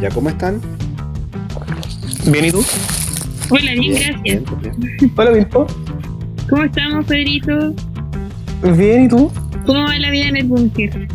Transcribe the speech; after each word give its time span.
¿Ya 0.00 0.10
cómo 0.10 0.28
están? 0.28 0.60
Bien, 2.30 2.44
¿y 2.46 2.50
tú? 2.52 2.64
Hola, 3.50 3.72
bien, 3.72 3.92
gracias. 3.94 4.22
Bien, 4.22 4.44
bien. 4.60 5.12
Hola, 5.16 5.30
Milpo. 5.30 5.66
¿Cómo 6.50 6.64
estamos, 6.64 7.04
Pedrito? 7.06 7.74
Bien, 8.76 9.04
¿y 9.04 9.08
tú? 9.08 9.30
¿Cómo 9.64 9.84
va 9.84 9.98
la 9.98 10.10
vida 10.10 10.26
en 10.28 10.36
el 10.36 10.44
búnker? 10.44 11.08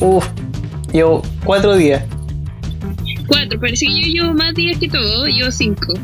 Uf, 0.00 0.26
llevo 0.92 1.22
cuatro 1.44 1.76
días. 1.76 2.02
Cuatro, 3.26 3.58
parece 3.60 3.86
que 3.86 4.02
yo 4.02 4.22
llevo 4.22 4.34
más 4.34 4.54
días 4.54 4.78
que 4.78 4.88
todo, 4.88 5.26
llevo 5.26 5.50
cinco. 5.50 5.94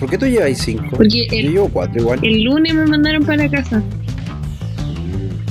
¿Por 0.00 0.10
qué 0.10 0.18
tú 0.18 0.26
lleváis 0.26 0.58
cinco? 0.58 0.86
Porque 0.96 1.26
Yo 1.28 1.36
el, 1.38 1.52
llevo 1.52 1.68
cuatro 1.68 2.00
igual. 2.00 2.18
el 2.22 2.42
lunes 2.42 2.74
me 2.74 2.86
mandaron 2.86 3.24
para 3.24 3.44
la 3.44 3.50
casa. 3.50 3.82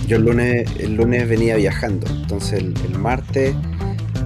Yo 0.07 0.17
el 0.17 0.23
lunes, 0.25 0.70
el 0.79 0.95
lunes 0.95 1.29
venía 1.29 1.55
viajando, 1.55 2.05
entonces 2.11 2.59
el, 2.59 2.73
el 2.85 2.99
martes 2.99 3.55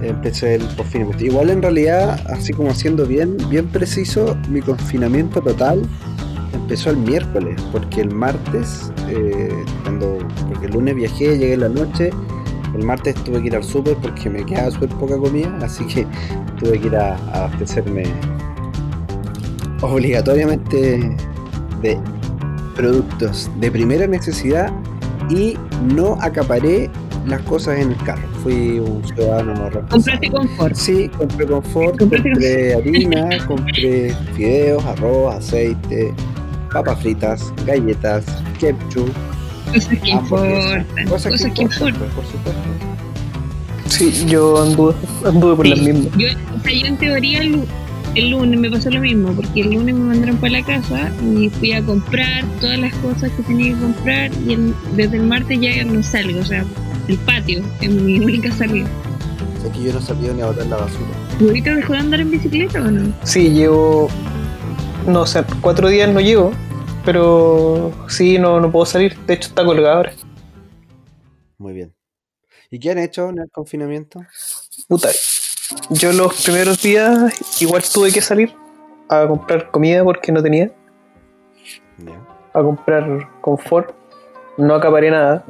empecé 0.02 0.56
el 0.56 0.66
confinamiento. 0.76 1.24
Igual 1.24 1.50
en 1.50 1.62
realidad, 1.62 2.20
así 2.30 2.52
como 2.52 2.70
haciendo 2.70 3.06
bien, 3.06 3.36
bien 3.48 3.66
preciso, 3.68 4.36
mi 4.48 4.60
confinamiento 4.60 5.40
total 5.40 5.82
empezó 6.52 6.90
el 6.90 6.96
miércoles, 6.96 7.60
porque 7.70 8.00
el 8.00 8.12
martes, 8.12 8.92
eh, 9.08 9.52
cuando, 9.82 10.18
porque 10.48 10.66
el 10.66 10.72
lunes 10.72 10.96
viajé, 10.96 11.38
llegué 11.38 11.54
en 11.54 11.60
la 11.60 11.68
noche, 11.68 12.10
el 12.74 12.84
martes 12.84 13.14
tuve 13.24 13.40
que 13.40 13.46
ir 13.48 13.56
al 13.56 13.64
súper 13.64 13.96
porque 13.98 14.28
me 14.28 14.44
quedaba 14.44 14.70
súper 14.70 14.88
poca 14.90 15.16
comida, 15.16 15.56
así 15.62 15.86
que 15.86 16.06
tuve 16.58 16.80
que 16.80 16.88
ir 16.88 16.96
a, 16.96 17.16
a 17.16 17.44
abastecerme 17.44 18.04
obligatoriamente 19.80 21.16
de 21.82 21.98
productos 22.74 23.50
de 23.60 23.70
primera 23.70 24.06
necesidad 24.06 24.72
y 25.30 25.56
no 25.94 26.18
acaparé 26.20 26.90
las 27.26 27.40
cosas 27.42 27.78
en 27.78 27.92
el 27.92 27.96
carro. 27.98 28.35
Fui 28.46 28.78
un 28.78 29.02
ciudadano 29.04 29.54
no 29.54 29.68
responsable. 29.70 30.30
Compraste 30.30 30.30
confort. 30.30 30.74
Sí, 30.76 31.08
compré 31.18 31.46
confort, 31.46 31.98
Compraste 31.98 32.30
compré 32.30 32.74
harina, 32.74 33.28
compré 33.44 34.14
fideos, 34.36 34.84
arroz, 34.84 35.34
aceite, 35.34 36.14
papas 36.72 37.00
fritas, 37.00 37.52
galletas, 37.66 38.24
ketchup, 38.60 39.10
Cosas 39.72 39.98
que 39.98 40.10
importan. 40.10 40.86
Cosas, 41.08 41.32
que 41.52 41.62
importan. 41.62 41.94
pues, 41.98 42.10
por 42.12 42.24
supuesto. 42.26 42.60
Sí, 43.88 44.26
yo 44.28 44.62
anduve, 44.62 44.94
anduve 45.24 45.56
por 45.56 45.66
las 45.66 45.78
Sí. 45.80 45.84
mismas. 45.92 46.12
Yo, 46.16 46.28
o 46.56 46.60
sea, 46.60 46.72
yo 46.72 46.86
en 46.86 46.96
teoría 46.98 47.40
el, 47.40 47.48
lu- 47.52 47.64
el 48.14 48.30
lunes 48.30 48.60
me 48.60 48.70
pasó 48.70 48.90
lo 48.90 49.00
mismo, 49.00 49.32
porque 49.32 49.62
el 49.62 49.72
lunes 49.74 49.92
me 49.96 50.04
mandaron 50.04 50.36
para 50.36 50.52
la 50.52 50.62
casa 50.64 51.10
y 51.34 51.48
fui 51.50 51.72
a 51.72 51.82
comprar 51.82 52.44
todas 52.60 52.78
las 52.78 52.94
cosas 52.94 53.28
que 53.32 53.42
tenía 53.42 53.74
que 53.74 53.80
comprar 53.80 54.30
y 54.46 54.52
el- 54.52 54.74
desde 54.94 55.16
el 55.16 55.24
martes 55.24 55.58
ya 55.60 55.82
no 55.84 56.00
salgo, 56.04 56.38
o 56.38 56.44
sea, 56.44 56.64
el 57.08 57.18
patio 57.18 57.62
es 57.80 57.90
mi 57.90 58.18
única 58.18 58.50
salida. 58.52 58.88
O 59.58 59.62
sea 59.62 59.72
que 59.72 59.82
yo 59.82 59.92
no 59.92 60.00
sabía 60.00 60.32
ni 60.32 60.42
a 60.42 60.46
botar 60.46 60.66
la 60.66 60.76
basura. 60.76 61.06
¿Tú 61.38 61.48
ahorita 61.48 61.74
dejó 61.74 61.92
de 61.92 61.98
andar 61.98 62.20
en 62.20 62.30
bicicleta 62.30 62.80
o 62.80 62.90
no? 62.90 63.14
Sí, 63.22 63.50
llevo. 63.50 64.08
No 65.06 65.26
sé, 65.26 65.44
cuatro 65.60 65.88
días 65.88 66.10
no 66.10 66.20
llevo. 66.20 66.52
Pero 67.04 67.92
sí, 68.08 68.38
no, 68.38 68.60
no 68.60 68.70
puedo 68.72 68.84
salir. 68.84 69.16
De 69.26 69.34
hecho, 69.34 69.48
está 69.48 69.64
colgado 69.64 69.96
ahora. 69.96 70.12
Muy 71.58 71.72
bien. 71.72 71.94
¿Y 72.70 72.80
qué 72.80 72.90
han 72.90 72.98
hecho 72.98 73.30
en 73.30 73.38
el 73.38 73.50
confinamiento? 73.50 74.20
Puta. 74.88 75.08
Yo 75.90 76.12
los 76.12 76.42
primeros 76.42 76.82
días 76.82 77.62
igual 77.62 77.82
tuve 77.82 78.12
que 78.12 78.20
salir 78.20 78.52
a 79.08 79.26
comprar 79.26 79.70
comida 79.70 80.02
porque 80.02 80.32
no 80.32 80.42
tenía. 80.42 80.72
Ya. 81.98 82.20
A 82.52 82.62
comprar 82.62 83.28
confort. 83.40 83.94
No 84.58 84.74
acaparé 84.74 85.10
nada. 85.10 85.44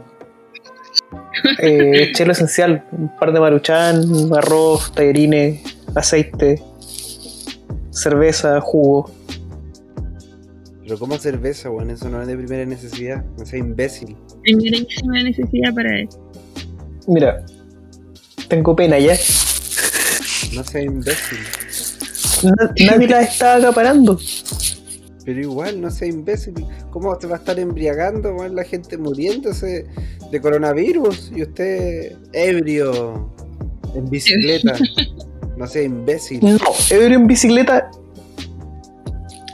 Eh, 1.59 2.03
eché 2.11 2.25
lo 2.25 2.33
esencial. 2.33 2.85
Un 2.93 3.15
par 3.17 3.33
de 3.33 3.41
maruchan, 3.41 4.03
arroz, 4.35 4.93
tallarines, 4.95 5.61
aceite, 5.95 6.63
cerveza, 7.91 8.61
jugo. 8.61 9.11
Pero 10.83 10.99
¿cómo 10.99 11.19
cerveza, 11.19 11.71
weón? 11.71 11.91
Eso 11.91 12.09
no 12.09 12.21
es 12.23 12.29
de 12.29 12.37
primera 12.37 12.65
necesidad. 12.65 13.25
No 13.39 13.45
sea 13.45 13.59
imbécil. 13.59 14.17
Primerísima 14.43 15.23
necesidad 15.23 15.75
para 15.75 15.99
él. 16.01 16.09
Mira, 17.09 17.45
tengo 18.49 18.75
pena 18.77 18.99
ya. 18.99 19.15
No 20.55 20.63
sea 20.65 20.83
imbécil. 20.83 21.39
Na- 22.45 22.73
nadie 22.87 23.09
la 23.09 23.23
está 23.23 23.57
acaparando. 23.57 24.19
Pero 25.25 25.41
igual, 25.41 25.81
no 25.81 25.91
sea 25.91 26.07
imbécil. 26.07 26.55
¿Cómo 26.91 27.19
se 27.21 27.27
va 27.27 27.35
a 27.37 27.39
estar 27.39 27.59
embriagando, 27.59 28.33
weón? 28.35 28.55
La 28.55 28.63
gente 28.63 28.97
muriéndose 28.97 29.87
de 30.31 30.41
coronavirus 30.41 31.33
y 31.35 31.43
usted 31.43 32.17
ebrio 32.33 33.31
en 33.95 34.09
bicicleta. 34.11 34.75
No 35.57 35.67
sea 35.67 35.85
imbécil. 35.85 36.41
No, 36.43 36.59
ebrio 36.91 37.17
en 37.17 37.27
bicicleta. 37.27 37.91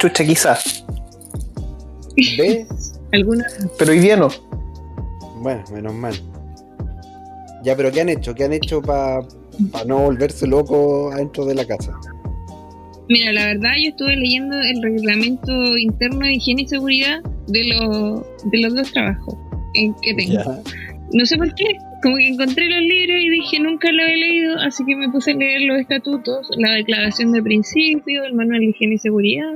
Chucha, 0.01 0.25
quizás. 0.25 0.85
¿Ve? 2.37 2.67
Alguna 3.13 3.45
Pero 3.79 3.93
hoy 3.93 4.01
día 4.01 4.17
no. 4.17 4.29
Bueno, 5.37 5.63
menos 5.73 5.95
mal. 5.95 6.15
Ya, 7.63 7.77
pero 7.77 7.93
¿qué 7.93 8.01
han 8.01 8.09
hecho? 8.09 8.35
¿Qué 8.35 8.43
han 8.43 8.53
hecho 8.53 8.83
para 8.83 9.23
no 9.87 9.99
volverse 9.99 10.45
loco 10.49 11.13
adentro 11.13 11.45
de 11.45 11.55
la 11.55 11.65
casa? 11.65 11.97
Mira, 13.09 13.33
la 13.33 13.47
verdad 13.47 13.71
yo 13.81 13.91
estuve 13.91 14.17
leyendo 14.17 14.61
el 14.61 14.83
reglamento 14.83 15.53
interno 15.79 16.27
de 16.27 16.33
higiene 16.33 16.63
y 16.63 16.67
seguridad 16.67 17.21
de, 17.47 17.65
los 17.65 18.23
de 18.51 18.59
los 18.59 18.75
dos 18.75 18.91
trabajos 18.91 19.37
en 19.75 19.95
que 19.95 20.15
tengo. 20.15 20.63
No 21.13 21.27
sé 21.27 21.37
por 21.37 21.55
qué, 21.55 21.77
como 22.03 22.17
que 22.17 22.29
encontré 22.29 22.69
los 22.69 22.81
libros 22.81 23.19
y 23.21 23.29
dije 23.29 23.61
nunca 23.61 23.93
lo 23.93 24.03
he 24.03 24.17
leído, 24.17 24.59
así 24.61 24.85
que 24.85 24.97
me 24.97 25.09
puse 25.11 25.33
a 25.33 25.35
leer 25.35 25.63
los 25.63 25.81
estatutos, 25.81 26.49
la 26.57 26.73
declaración 26.73 27.33
de 27.33 27.43
principio, 27.43 28.25
el 28.25 28.35
manual 28.35 28.61
de 28.61 28.67
higiene 28.67 28.95
y 28.95 28.99
seguridad. 28.99 29.55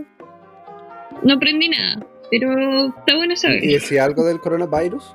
No 1.22 1.34
aprendí 1.34 1.69
nada, 1.69 2.05
pero 2.31 2.88
está 2.88 3.16
bueno 3.16 3.37
saber. 3.37 3.65
¿Y 3.65 3.75
decía 3.75 4.05
algo 4.05 4.25
del 4.25 4.38
coronavirus? 4.41 5.15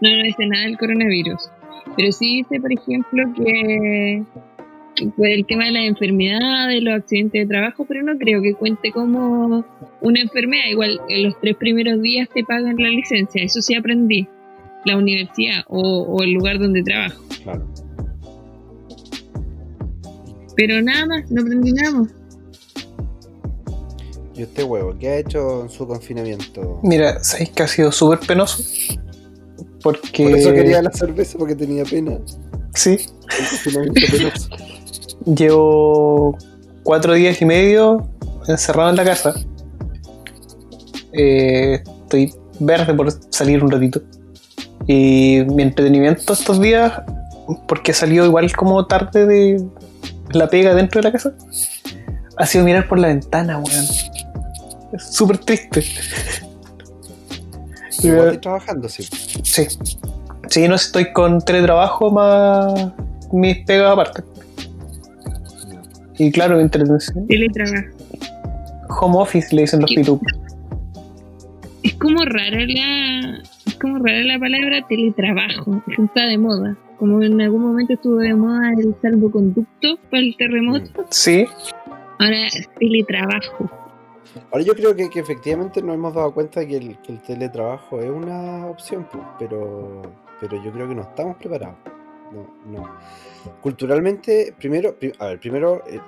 No, 0.00 0.16
no 0.16 0.22
dice 0.24 0.46
nada 0.46 0.64
del 0.64 0.78
coronavirus. 0.78 1.50
Pero 1.96 2.12
sí 2.12 2.36
dice, 2.38 2.60
por 2.60 2.72
ejemplo, 2.72 3.24
que 3.36 4.22
por 5.16 5.26
el 5.26 5.44
tema 5.46 5.66
de 5.66 5.72
las 5.72 5.84
enfermedades, 5.84 6.82
los 6.82 6.94
accidentes 6.94 7.42
de 7.42 7.46
trabajo, 7.46 7.84
pero 7.86 8.02
no 8.02 8.16
creo 8.18 8.42
que 8.42 8.54
cuente 8.54 8.92
como 8.92 9.64
una 10.00 10.20
enfermedad. 10.20 10.64
Igual 10.70 11.00
en 11.08 11.24
los 11.24 11.40
tres 11.40 11.56
primeros 11.56 12.00
días 12.02 12.28
te 12.34 12.44
pagan 12.44 12.76
la 12.78 12.88
licencia, 12.88 13.42
eso 13.42 13.60
sí 13.60 13.74
aprendí. 13.74 14.28
La 14.84 14.98
universidad 14.98 15.64
o, 15.68 16.02
o 16.02 16.22
el 16.22 16.32
lugar 16.32 16.58
donde 16.58 16.82
trabajo. 16.82 17.22
Claro. 17.42 17.66
Pero 20.56 20.82
nada 20.82 21.06
más, 21.06 21.30
no 21.30 21.42
aprendí 21.42 21.72
nada 21.72 21.90
más. 21.98 22.14
¿Y 24.36 24.42
usted, 24.42 24.64
huevo? 24.64 24.96
¿Qué 24.98 25.08
ha 25.08 25.18
hecho 25.18 25.62
en 25.62 25.70
su 25.70 25.86
confinamiento? 25.86 26.80
Mira, 26.82 27.22
sabéis 27.22 27.50
que 27.50 27.62
ha 27.62 27.68
sido 27.68 27.92
súper 27.92 28.18
penoso. 28.20 28.62
Porque. 29.82 30.24
Por 30.24 30.36
eso 30.36 30.52
quería 30.52 30.82
la 30.82 30.92
cerveza, 30.92 31.38
porque 31.38 31.54
tenía 31.54 31.84
pena. 31.84 32.18
Sí. 32.74 32.90
El 32.90 33.48
confinamiento 33.48 34.00
penoso. 34.10 34.48
Llevo 35.26 36.36
cuatro 36.82 37.14
días 37.14 37.40
y 37.40 37.44
medio 37.44 38.08
encerrado 38.46 38.90
en 38.90 38.96
la 38.96 39.04
casa. 39.04 39.34
Eh, 41.12 41.82
estoy 42.02 42.34
verde 42.60 42.92
por 42.94 43.08
salir 43.30 43.62
un 43.64 43.70
ratito. 43.70 44.00
Y 44.86 45.42
mi 45.48 45.62
entretenimiento 45.62 46.32
estos 46.34 46.60
días, 46.60 46.92
porque 47.66 47.92
he 47.92 47.94
salido 47.94 48.26
igual 48.26 48.54
como 48.54 48.84
tarde 48.86 49.26
de 49.26 49.64
la 50.32 50.48
pega 50.48 50.74
dentro 50.74 51.00
de 51.00 51.04
la 51.08 51.12
casa, 51.12 51.32
ha 52.36 52.46
sido 52.46 52.64
mirar 52.64 52.86
por 52.88 52.98
la 52.98 53.08
ventana, 53.08 53.56
weón. 53.58 53.84
Es 54.92 55.14
súper 55.14 55.38
triste. 55.38 55.84
Y 58.02 58.08
Igual 58.08 58.20
veo- 58.22 58.26
estoy 58.32 58.40
trabajando, 58.42 58.88
sí. 58.88 59.04
Sí. 59.44 59.66
Sí, 60.50 60.68
no 60.68 60.74
estoy 60.74 61.12
con 61.12 61.40
teletrabajo 61.40 62.10
más 62.10 62.90
mis 63.32 63.64
pegas 63.64 63.92
aparte. 63.92 64.22
Y 66.18 66.30
claro, 66.30 66.60
entretención. 66.60 67.26
Teletrabajo. 67.26 67.88
Home 69.00 69.16
office 69.18 69.54
le 69.54 69.62
dicen 69.62 69.80
los 69.80 69.90
Sí. 69.90 69.96
pitu. 69.96 70.20
Es 71.82 71.94
como 71.94 72.24
rara 72.24 72.64
la. 72.66 73.42
Es 73.66 73.74
como 73.80 73.98
rara 73.98 74.22
la 74.24 74.38
palabra 74.38 74.86
teletrabajo. 74.88 75.82
Está 75.98 76.26
de 76.26 76.38
moda. 76.38 76.76
Como 76.98 77.22
en 77.22 77.40
algún 77.40 77.62
momento 77.62 77.94
estuvo 77.94 78.16
de 78.18 78.34
moda 78.34 78.70
el 78.78 78.94
salvoconducto 79.02 79.98
para 80.10 80.22
el 80.22 80.36
terremoto. 80.36 81.04
Sí, 81.10 81.46
Ahora 82.18 82.46
es 82.46 82.68
teletrabajo. 82.78 83.68
Ahora 84.52 84.64
yo 84.64 84.74
creo 84.74 84.94
que, 84.94 85.10
que 85.10 85.20
efectivamente 85.20 85.82
nos 85.82 85.94
hemos 85.96 86.14
dado 86.14 86.32
cuenta 86.32 86.64
que 86.66 86.76
el, 86.76 86.96
que 86.98 87.12
el 87.12 87.20
teletrabajo 87.20 88.00
es 88.00 88.08
una 88.10 88.66
opción, 88.66 89.06
pues, 89.10 89.22
pero, 89.38 90.00
pero 90.40 90.62
yo 90.64 90.72
creo 90.72 90.88
que 90.88 90.94
no 90.94 91.02
estamos 91.02 91.36
preparados. 91.36 91.76
No, 92.32 92.72
no. 92.78 92.88
Culturalmente, 93.60 94.54
primero, 94.58 94.98
pri- 94.98 95.12
a 95.18 95.26
ver, 95.26 95.40
primero, 95.40 95.82
eh, 95.86 96.00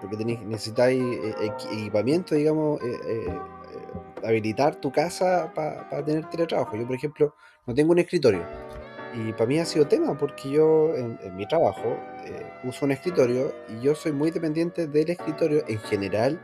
porque 0.00 0.24
necesitáis 0.24 1.00
eh, 1.02 1.34
equi- 1.40 1.80
equipamiento, 1.80 2.34
digamos, 2.34 2.80
eh, 2.82 3.26
habilitar 4.24 4.76
tu 4.76 4.90
casa 4.90 5.52
para 5.54 6.04
tener 6.04 6.28
teletrabajo. 6.30 6.76
Yo, 6.76 6.86
por 6.86 6.96
ejemplo, 6.96 7.34
no 7.66 7.74
tengo 7.74 7.92
un 7.92 7.98
escritorio 7.98 8.42
Y 9.14 9.32
para 9.32 9.46
mí 9.46 9.58
ha 9.58 9.64
sido 9.64 9.86
tema 9.86 10.16
porque 10.18 10.50
yo 10.50 10.94
en, 10.94 11.18
mi 11.36 11.46
trabajo 11.48 11.96
uso 12.64 12.84
un 12.84 12.92
escritorio 12.92 13.52
y 13.68 13.80
yo 13.80 13.94
soy 13.94 14.12
muy 14.12 14.30
dependiente 14.30 14.86
del 14.86 15.10
escritorio 15.10 15.62
en 15.68 15.78
general 15.80 16.38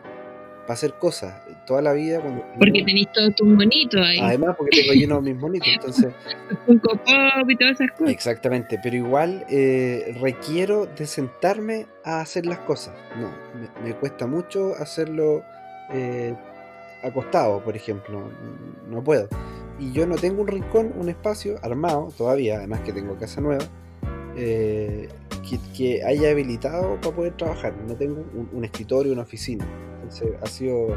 para 0.63 0.75
hacer 0.75 0.95
cosas. 0.95 1.35
Toda 1.67 1.83
la 1.83 1.93
vida 1.93 2.21
cuando... 2.21 2.45
Porque 2.59 2.83
tenéis 2.83 3.11
todos 3.13 3.35
tus 3.35 3.49
monitos 3.49 4.01
ahí. 4.01 4.19
Además 4.21 4.57
porque 4.57 4.81
tengo 4.83 4.93
lleno 4.95 5.21
mis 5.21 5.37
monitos, 5.37 5.69
entonces... 5.73 6.15
Un 6.67 6.79
Pop 6.79 7.01
y 7.49 7.57
todas 7.57 7.81
esas 7.81 7.91
cosas. 7.93 8.13
Exactamente, 8.13 8.79
pero 8.83 8.97
igual 8.97 9.45
eh, 9.49 10.17
requiero 10.21 10.87
de 10.87 11.07
sentarme 11.07 11.87
a 12.05 12.21
hacer 12.21 12.47
las 12.47 12.59
cosas. 12.61 12.95
No, 13.21 13.31
me, 13.83 13.89
me 13.89 13.95
cuesta 13.97 14.27
mucho 14.27 14.75
hacerlo 14.77 15.43
eh, 15.93 16.35
acostado, 17.03 17.63
por 17.63 17.77
ejemplo. 17.77 18.31
No 18.89 19.03
puedo. 19.03 19.29
Y 19.79 19.93
yo 19.93 20.07
no 20.07 20.17
tengo 20.17 20.43
un 20.43 20.49
rincón, 20.49 20.93
un 20.97 21.09
espacio 21.09 21.59
armado 21.63 22.09
todavía, 22.17 22.59
además 22.59 22.81
que 22.81 22.93
tengo 22.93 23.17
casa 23.17 23.41
nueva, 23.41 23.65
eh, 24.37 25.09
que, 25.49 25.59
que 25.77 26.05
haya 26.05 26.31
habilitado 26.31 27.01
para 27.01 27.17
poder 27.17 27.37
trabajar. 27.37 27.75
No 27.87 27.95
tengo 27.95 28.25
un, 28.35 28.49
un 28.53 28.65
escritorio, 28.65 29.13
una 29.13 29.23
oficina. 29.23 29.67
Entonces 30.03 30.31
ha 30.43 30.47
sido, 30.47 30.97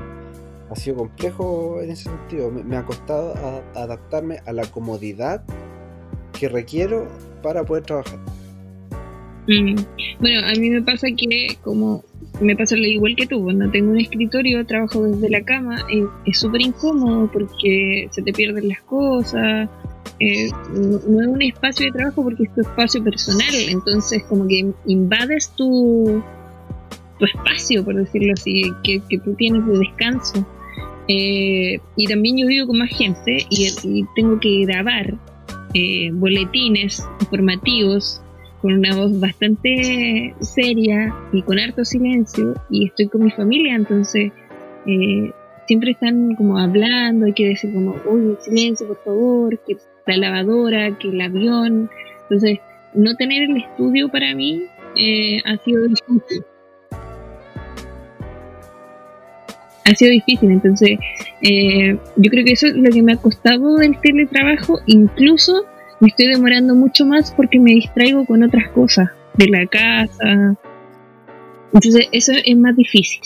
ha 0.69 0.75
sido 0.75 0.97
complejo 0.97 1.81
en 1.81 1.91
ese 1.91 2.09
sentido. 2.09 2.51
Me, 2.51 2.75
ha 2.75 2.85
costado 2.85 3.33
adaptarme 3.75 4.39
a 4.45 4.53
la 4.53 4.65
comodidad 4.65 5.43
que 6.37 6.49
requiero 6.49 7.07
para 7.41 7.63
poder 7.63 7.83
trabajar. 7.83 8.19
Mm. 9.47 9.75
Bueno, 10.19 10.47
a 10.47 10.59
mí 10.59 10.69
me 10.69 10.81
pasa 10.81 11.07
que 11.15 11.57
como 11.61 12.03
me 12.41 12.55
pasa 12.55 12.75
lo 12.75 12.83
igual 12.83 13.15
que 13.15 13.27
tú, 13.27 13.43
cuando 13.43 13.69
tengo 13.69 13.91
un 13.91 13.99
escritorio, 13.99 14.65
trabajo 14.65 15.03
desde 15.03 15.29
la 15.29 15.41
cama, 15.43 15.85
eh, 15.91 16.03
es 16.25 16.39
súper 16.39 16.61
incómodo 16.61 17.29
porque 17.31 18.07
se 18.11 18.21
te 18.21 18.33
pierden 18.33 18.67
las 18.67 18.81
cosas, 18.81 19.69
eh, 20.19 20.49
no 20.73 21.21
es 21.21 21.27
un 21.27 21.41
espacio 21.41 21.85
de 21.85 21.91
trabajo 21.91 22.23
porque 22.23 22.43
es 22.43 22.53
tu 22.53 22.61
espacio 22.61 23.03
personal, 23.03 23.53
entonces 23.69 24.23
como 24.23 24.47
que 24.47 24.65
invades 24.85 25.49
tu, 25.55 26.23
tu 27.19 27.25
espacio, 27.25 27.83
por 27.83 27.95
decirlo 27.95 28.33
así, 28.33 28.63
que, 28.83 29.01
que 29.09 29.19
tú 29.19 29.33
tienes 29.35 29.65
de 29.65 29.77
descanso. 29.77 30.45
Eh, 31.07 31.79
y 31.95 32.07
también 32.07 32.37
yo 32.37 32.47
vivo 32.47 32.67
con 32.67 32.79
más 32.79 32.89
gente 32.89 33.45
y, 33.49 34.05
tengo 34.15 34.39
que 34.39 34.65
grabar 34.65 35.13
eh, 35.73 36.09
boletines 36.11 37.07
informativos 37.19 38.21
con 38.61 38.73
una 38.73 38.95
voz 38.95 39.19
bastante 39.19 40.33
seria 40.39 41.13
y 41.31 41.43
con 41.43 41.59
harto 41.59 41.85
silencio 41.85 42.55
y 42.71 42.87
estoy 42.87 43.07
con 43.07 43.23
mi 43.23 43.29
familia, 43.29 43.75
entonces 43.75 44.31
eh, 44.87 45.31
siempre 45.67 45.91
están 45.91 46.33
como 46.35 46.57
hablando, 46.57 47.27
hay 47.27 47.33
que 47.33 47.49
decir 47.49 47.71
como, 47.71 47.95
oye, 48.07 48.35
silencio 48.39 48.87
por 48.87 49.03
favor, 49.03 49.59
que 49.67 49.77
la 50.07 50.17
lavadora, 50.17 50.97
que 50.97 51.09
el 51.09 51.21
avión, 51.21 51.89
entonces 52.23 52.59
no 52.95 53.15
tener 53.15 53.43
el 53.43 53.57
estudio 53.57 54.09
para 54.09 54.33
mí 54.33 54.63
eh, 54.95 55.41
ha 55.45 55.57
sido 55.57 55.87
difícil. 55.87 56.43
Ha 59.85 59.95
sido 59.95 60.11
difícil, 60.11 60.51
entonces 60.51 60.97
eh, 61.41 61.95
yo 62.15 62.31
creo 62.31 62.43
que 62.43 62.53
eso 62.53 62.67
es 62.67 62.75
lo 62.75 62.89
que 62.89 63.01
me 63.03 63.13
ha 63.13 63.17
costado 63.17 63.77
del 63.77 63.99
teletrabajo, 64.01 64.79
incluso 64.87 65.65
me 65.99 66.07
estoy 66.09 66.27
demorando 66.27 66.75
mucho 66.75 67.05
más 67.05 67.31
porque 67.31 67.59
me 67.59 67.71
distraigo 67.71 68.25
con 68.25 68.43
otras 68.43 68.69
cosas 68.69 69.09
de 69.37 69.47
la 69.47 69.65
casa. 69.67 70.55
Entonces, 71.73 72.07
eso 72.11 72.31
es 72.43 72.57
más 72.57 72.75
difícil. 72.75 73.21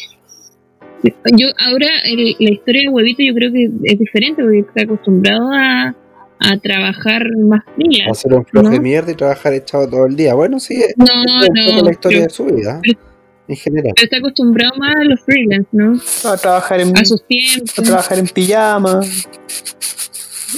Yo 1.37 1.47
ahora, 1.65 1.87
el- 2.03 2.35
la 2.39 2.51
historia 2.51 2.81
de 2.83 2.89
Huevito 2.89 3.23
yo 3.23 3.33
creo 3.33 3.51
que 3.53 3.69
es 3.83 3.97
diferente 3.99 4.41
porque 4.43 4.59
está 4.59 4.83
acostumbrado 4.83 5.49
a, 5.53 5.95
a 6.39 6.57
trabajar 6.57 7.23
más 7.37 7.61
fría. 7.75 8.07
Hacer 8.11 8.33
un 8.33 8.45
floje 8.45 8.67
¿no? 8.67 8.73
de 8.73 8.79
mierda 8.81 9.11
y 9.11 9.15
trabajar 9.15 9.53
echado 9.53 9.87
todo 9.89 10.05
el 10.07 10.15
día. 10.15 10.33
Bueno, 10.33 10.59
sí, 10.59 10.75
es 10.75 10.93
No, 10.97 11.05
es 11.05 11.49
un 11.49 11.55
poco 11.55 11.77
no, 11.77 11.83
la 11.85 11.91
historia 11.91 12.17
pero, 12.17 12.27
de 12.27 12.29
su 12.29 12.45
vida, 12.45 12.79
pero- 12.83 12.99
en 13.49 13.55
general. 13.57 13.93
pero 13.95 14.05
está 14.05 14.17
acostumbrado 14.17 14.71
más 14.79 14.95
a 14.95 15.03
los 15.03 15.19
freelance, 15.21 15.67
¿no? 15.71 15.99
A 16.31 16.37
trabajar 16.37 16.79
en, 16.81 16.97
A 16.97 17.03
sus 17.05 17.21
a 17.21 17.25
tiempos. 17.27 17.73
trabajar 17.73 18.19
en 18.19 18.27
pijama. 18.27 19.01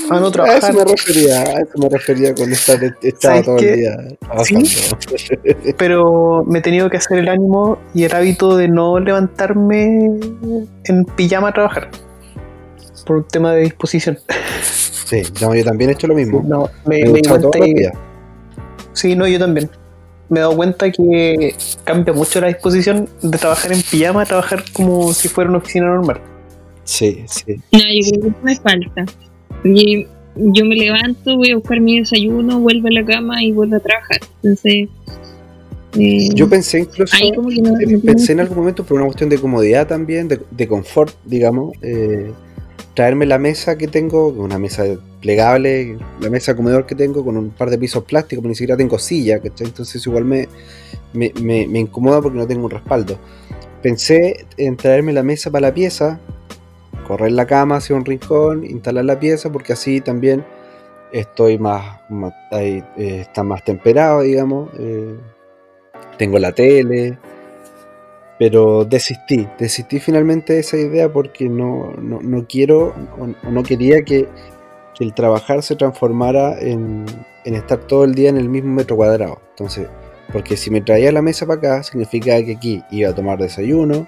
A 0.10 0.20
no 0.20 0.28
A 0.28 0.30
eso 0.30 0.32
trabajar. 0.32 0.74
me 0.74 0.86
refería, 0.86 1.42
a 1.42 1.44
eso 1.62 1.72
me 1.78 1.90
refería 1.90 2.34
con 2.34 2.52
estar 2.52 2.80
echado 3.02 3.18
¿Sabes 3.20 3.46
todo 3.46 3.58
qué? 3.58 3.74
el 3.74 3.80
día 3.80 3.98
trabajando. 4.20 4.70
Pero 5.78 6.46
me 6.48 6.60
he 6.60 6.62
tenido 6.62 6.90
que 6.90 6.98
hacer 6.98 7.18
el 7.20 7.28
ánimo 7.30 7.78
y 7.94 8.04
el 8.06 8.14
hábito 8.16 8.56
de 8.56 8.68
no 8.70 9.00
levantarme 9.00 10.10
en 10.86 11.06
pijama 11.18 11.50
a 11.50 11.54
trabajar. 11.54 11.90
Por 13.06 13.18
un 13.18 13.28
tema 13.28 13.54
de 13.54 13.62
disposición. 13.64 14.18
Sí, 15.06 15.24
no, 15.42 15.54
yo 15.54 15.64
también 15.66 15.90
he 15.90 15.94
hecho 15.94 16.08
lo 16.08 16.16
mismo. 16.16 16.42
No, 16.48 16.70
me, 16.86 17.04
Me 17.04 17.20
he 17.20 17.82
me. 17.82 17.92
Sí, 18.94 19.16
no, 19.16 19.28
yo 19.28 19.40
también. 19.40 19.70
Me 20.32 20.40
he 20.40 20.42
dado 20.42 20.56
cuenta 20.56 20.90
que 20.90 21.54
cambia 21.84 22.14
mucho 22.14 22.40
la 22.40 22.48
disposición 22.48 23.10
de 23.22 23.38
trabajar 23.38 23.74
en 23.74 23.82
pijama 23.82 24.22
a 24.22 24.26
trabajar 24.26 24.64
como 24.72 25.14
si 25.14 25.28
fuera 25.28 25.50
una 25.50 25.60
oficina 25.60 25.88
normal. 25.88 26.22
Sí, 26.86 27.24
sí. 27.28 27.58
No, 27.72 27.80
yo 27.80 28.10
creo 28.10 28.22
que 28.22 28.28
eso 28.30 28.38
me 28.42 28.56
falta. 28.56 29.06
Porque 29.62 30.08
yo 30.36 30.66
me 30.66 30.76
levanto, 30.76 31.36
voy 31.36 31.52
a 31.52 31.56
buscar 31.56 31.82
mi 31.82 32.00
desayuno, 32.00 32.62
vuelvo 32.62 32.88
a 32.88 32.92
la 32.92 33.06
cama 33.06 33.44
y 33.44 33.52
vuelvo 33.52 33.76
a 33.76 33.80
trabajar. 33.82 34.22
Entonces, 34.42 34.88
eh, 36.00 36.30
Yo 36.34 36.48
pensé 36.48 36.80
incluso, 36.80 37.14
ahí 37.18 37.34
como 37.34 37.50
que 37.50 37.62
no, 37.62 37.72
no 37.72 37.80
eh, 37.80 38.00
pensé 38.02 38.32
en 38.32 38.40
algún 38.40 38.58
momento 38.58 38.86
por 38.86 38.96
una 38.96 39.08
cuestión 39.08 39.30
de 39.30 39.38
comodidad 39.38 39.88
también, 39.88 40.30
de, 40.30 40.40
de 40.50 40.68
confort, 40.68 41.14
digamos, 41.26 41.74
eh, 41.82 42.32
traerme 42.94 43.26
la 43.26 43.38
mesa 43.38 43.78
que 43.78 43.88
tengo, 43.88 44.28
una 44.30 44.60
mesa 44.60 44.84
plegable, 45.22 45.98
la 46.20 46.30
mesa 46.30 46.56
comedor 46.56 46.86
que 46.86 46.96
tengo 46.96 47.24
con 47.24 47.38
un 47.38 47.52
par 47.52 47.70
de 47.70 47.78
pisos 47.78 48.04
plásticos, 48.04 48.42
pero 48.42 48.50
ni 48.50 48.56
siquiera 48.56 48.78
tengo 48.78 49.00
silla, 49.00 49.40
¿cachai? 49.40 49.68
Entonces 49.68 50.06
igual 50.06 50.26
me, 50.26 50.50
me, 51.14 51.32
me- 51.42 51.80
incomoda 51.80 52.22
porque 52.22 52.38
no 52.38 52.48
tengo 52.48 52.66
un 52.66 52.72
respaldo. 52.72 53.18
Pensé 53.82 54.46
en 54.58 54.78
traerme 54.78 55.14
la 55.14 55.24
mesa 55.24 55.52
para 55.52 55.70
la 55.70 55.74
pieza, 55.74 56.20
correr 57.08 57.32
la 57.34 57.48
cama 57.48 57.78
hacia 57.78 57.96
un 57.96 58.06
rincón, 58.06 58.66
instalar 58.66 59.06
la 59.06 59.20
pieza, 59.20 59.52
porque 59.52 59.74
así 59.74 60.02
también 60.02 60.46
estoy 61.14 61.60
más, 61.60 62.02
eh, 62.52 62.84
está 62.98 63.44
más 63.44 63.64
temperado, 63.66 64.22
digamos. 64.22 64.70
eh, 64.80 65.16
tengo 66.18 66.40
la 66.40 66.52
tele, 66.52 67.18
pero 68.42 68.86
desistí, 68.86 69.48
desistí 69.60 70.00
finalmente 70.00 70.54
de 70.54 70.62
esa 70.62 70.76
idea 70.76 71.14
porque 71.14 71.48
no, 71.48 71.94
no, 72.02 72.22
no 72.24 72.48
quiero 72.48 72.88
o, 73.20 73.48
o 73.48 73.52
no 73.52 73.62
quería 73.62 74.02
que, 74.02 74.28
que 74.96 75.04
el 75.04 75.14
trabajar 75.14 75.62
se 75.62 75.76
transformara 75.76 76.60
en, 76.60 77.06
en 77.46 77.54
estar 77.54 77.78
todo 77.82 78.04
el 78.04 78.16
día 78.16 78.30
en 78.30 78.38
el 78.38 78.50
mismo 78.50 78.74
metro 78.74 78.96
cuadrado. 78.96 79.40
Entonces, 79.52 79.88
porque 80.34 80.58
si 80.58 80.72
me 80.72 80.82
traía 80.82 81.12
la 81.12 81.22
mesa 81.22 81.46
para 81.46 81.60
acá, 81.60 81.84
significa 81.84 82.44
que 82.44 82.54
aquí 82.54 82.84
iba 82.90 83.12
a 83.12 83.14
tomar 83.14 83.38
desayuno, 83.38 84.08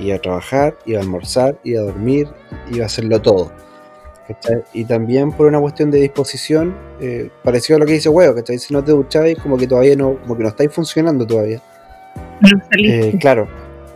iba 0.00 0.16
a 0.16 0.18
trabajar, 0.18 0.76
iba 0.84 0.98
a 0.98 1.02
almorzar, 1.02 1.56
iba 1.62 1.80
a 1.80 1.84
dormir, 1.84 2.26
iba 2.72 2.82
a 2.82 2.86
hacerlo 2.86 3.22
todo. 3.22 3.52
¿cachai? 4.26 4.64
Y 4.72 4.86
también 4.86 5.30
por 5.30 5.46
una 5.46 5.60
cuestión 5.60 5.92
de 5.92 6.00
disposición, 6.00 6.76
eh, 7.00 7.30
parecido 7.44 7.76
a 7.76 7.78
lo 7.78 7.86
que 7.86 7.92
dice 7.92 8.08
Huevo, 8.08 8.34
¿cachai? 8.34 8.58
Si 8.58 8.74
no 8.74 8.82
te 8.82 8.90
ducháis, 8.90 9.38
como 9.38 9.56
que 9.56 9.68
todavía 9.68 9.94
no, 9.94 10.18
como 10.18 10.36
que 10.36 10.42
no 10.42 10.48
estáis 10.48 10.72
funcionando 10.72 11.24
todavía. 11.24 11.62
no. 12.40 12.58
Eh, 12.76 13.16
claro, 13.20 13.48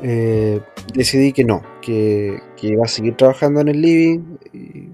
eh, 0.02 0.61
decidí 0.94 1.32
que 1.32 1.44
no, 1.44 1.62
que, 1.80 2.38
que 2.56 2.68
iba 2.68 2.85
a 2.85 2.88
seguir 2.88 3.16
trabajando 3.16 3.61
en 3.61 3.68
el 3.68 3.80
living. 3.80 4.21
Y, 4.52 4.88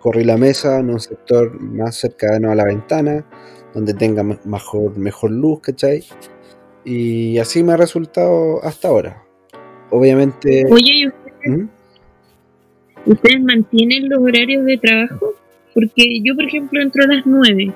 corrí 0.00 0.24
la 0.24 0.36
mesa 0.36 0.80
en 0.80 0.90
un 0.90 0.98
sector 0.98 1.60
más 1.60 1.94
cercano 1.94 2.50
a 2.50 2.56
la 2.56 2.64
ventana, 2.64 3.24
donde 3.72 3.94
tenga 3.94 4.24
me- 4.24 4.38
mejor, 4.44 4.98
mejor 4.98 5.30
luz, 5.30 5.60
¿cachai? 5.60 6.02
Y 6.84 7.38
así 7.38 7.62
me 7.62 7.74
ha 7.74 7.76
resultado 7.76 8.64
hasta 8.64 8.88
ahora. 8.88 9.22
Obviamente. 9.90 10.64
Oye, 10.70 10.92
¿y 10.92 11.06
ustedes, 11.06 11.32
¿Mm? 11.46 11.68
ustedes 13.06 13.42
mantienen 13.42 14.08
los 14.08 14.20
horarios 14.20 14.64
de 14.64 14.78
trabajo? 14.78 15.34
Porque 15.72 16.20
yo, 16.24 16.34
por 16.34 16.44
ejemplo, 16.46 16.80
entro 16.82 17.04
a 17.04 17.14
las 17.14 17.26
9. 17.26 17.72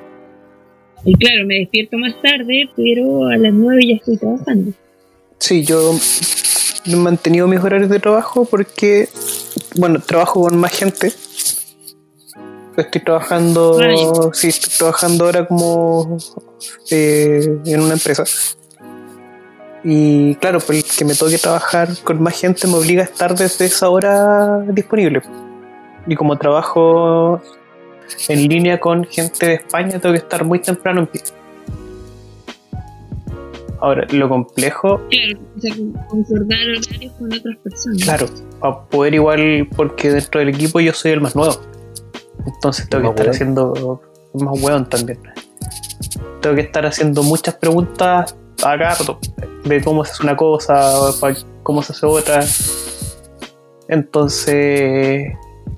Y 1.04 1.14
claro, 1.14 1.46
me 1.46 1.60
despierto 1.60 1.96
más 1.98 2.20
tarde, 2.20 2.68
pero 2.74 3.26
a 3.26 3.36
las 3.36 3.52
9 3.52 3.82
ya 3.86 3.94
estoy 3.96 4.16
trabajando. 4.16 4.72
Sí, 5.38 5.64
yo 5.64 5.92
he 6.86 6.96
mantenido 6.96 7.46
mis 7.46 7.60
horarios 7.60 7.90
de 7.90 8.00
trabajo 8.00 8.44
porque, 8.44 9.08
bueno, 9.76 10.00
trabajo 10.00 10.42
con 10.42 10.56
más 10.58 10.72
gente. 10.72 11.12
Estoy 12.76 13.02
trabajando, 13.02 13.78
Ay. 13.80 13.96
sí, 14.32 14.48
estoy 14.48 14.72
trabajando 14.76 15.26
ahora 15.26 15.46
como 15.46 16.18
eh, 16.90 17.60
en 17.64 17.80
una 17.80 17.94
empresa. 17.94 18.24
Y 19.84 20.34
claro, 20.36 20.60
pues 20.60 20.96
que 20.96 21.04
me 21.04 21.14
toque 21.14 21.36
trabajar 21.38 21.90
con 22.02 22.22
más 22.22 22.40
gente 22.40 22.66
me 22.66 22.76
obliga 22.76 23.02
a 23.02 23.04
estar 23.04 23.34
desde 23.34 23.66
esa 23.66 23.90
hora 23.90 24.60
disponible. 24.60 25.20
Y 26.06 26.16
como 26.16 26.36
trabajo 26.36 27.40
en 28.28 28.48
línea 28.48 28.80
con 28.80 29.04
gente 29.04 29.46
de 29.46 29.54
España, 29.54 30.00
tengo 30.00 30.14
que 30.14 30.20
estar 30.20 30.44
muy 30.44 30.58
temprano 30.58 31.00
en 31.00 31.06
pie. 31.06 31.22
Ahora, 33.84 34.06
lo 34.12 34.28
complejo 34.30 34.98
Claro, 35.10 35.38
o 35.56 35.60
sea, 35.60 35.74
concordar 36.08 36.58
horarios 36.58 37.12
con 37.18 37.26
otras 37.34 37.56
personas. 37.62 38.02
Claro, 38.02 38.26
para 38.58 38.80
poder 38.86 39.12
igual, 39.14 39.68
porque 39.76 40.10
dentro 40.10 40.38
del 40.40 40.48
equipo 40.48 40.80
yo 40.80 40.94
soy 40.94 41.10
el 41.12 41.20
más 41.20 41.36
nuevo. 41.36 41.54
Entonces 42.46 42.88
tengo 42.88 43.14
que 43.14 43.24
Más 43.24 43.38
estar 43.38 43.50
hueón. 43.52 43.70
haciendo 43.74 44.02
más 44.32 44.62
hueón 44.62 44.88
también. 44.88 45.18
tengo 46.40 46.56
que 46.56 46.62
estar 46.62 46.86
haciendo 46.86 47.22
muchas 47.22 47.54
preguntas 47.56 48.34
a 48.62 48.78
cada 48.78 48.94
rato 48.94 49.18
de 49.64 49.82
cómo 49.84 50.02
se 50.06 50.12
hace 50.12 50.22
una 50.22 50.36
cosa, 50.36 50.90
cómo 51.62 51.82
se 51.82 51.92
hace 51.92 52.06
otra. 52.06 52.42
Entonces, 53.88 55.32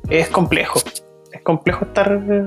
es 0.08 0.28
complejo. 0.28 0.80
Es 1.32 1.42
complejo 1.42 1.84
estar 1.86 2.20
eh, 2.30 2.44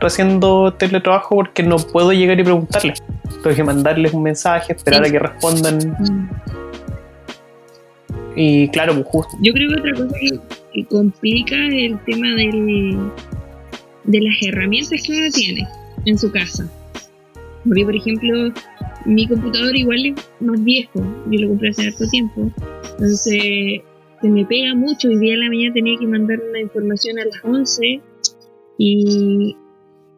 haciendo 0.00 0.74
teletrabajo 0.74 1.36
porque 1.36 1.62
no 1.62 1.76
puedo 1.76 2.12
llegar 2.12 2.38
y 2.40 2.42
preguntarles. 2.44 3.00
Tengo 3.42 3.56
que 3.56 3.64
mandarles 3.64 4.12
un 4.12 4.22
mensaje, 4.22 4.72
esperar 4.72 5.04
a 5.04 5.10
que 5.10 5.18
respondan. 5.18 6.30
Y 8.36 8.68
claro, 8.68 8.94
pues 8.94 9.06
justo. 9.06 9.36
Yo 9.42 9.52
creo 9.52 9.68
que 9.68 9.80
otra 9.80 9.92
cosa 9.92 10.14
que, 10.20 10.40
que 10.72 10.84
complica 10.86 11.56
el 11.56 11.98
tema 12.04 12.28
del, 12.28 12.98
de 14.04 14.20
las 14.20 14.36
herramientas 14.42 15.02
que 15.02 15.12
uno 15.12 15.30
tiene 15.32 15.68
en 16.06 16.18
su 16.18 16.30
casa. 16.30 16.70
Porque, 17.64 17.84
por 17.84 17.94
ejemplo, 17.94 18.52
mi 19.04 19.26
computador 19.28 19.74
igual 19.76 20.06
es 20.06 20.14
más 20.40 20.62
viejo, 20.62 21.00
yo 21.30 21.40
lo 21.40 21.48
compré 21.48 21.70
hace 21.70 21.86
harto 21.86 22.06
tiempo, 22.08 22.50
entonces 22.92 23.82
se 24.20 24.28
me 24.28 24.44
pega 24.44 24.74
mucho. 24.74 25.08
Hoy 25.08 25.18
día 25.18 25.34
en 25.34 25.40
la 25.40 25.48
mañana 25.48 25.74
tenía 25.74 25.98
que 25.98 26.06
mandar 26.06 26.40
una 26.48 26.60
información 26.60 27.18
a 27.18 27.24
las 27.24 27.44
11 27.44 28.00
y 28.78 29.56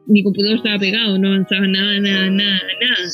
mi 0.06 0.22
computador 0.22 0.56
estaba 0.56 0.78
pegado, 0.78 1.18
no 1.18 1.28
avanzaba 1.28 1.66
nada, 1.66 2.00
nada, 2.00 2.30
nada, 2.30 2.60
nada. 2.80 3.10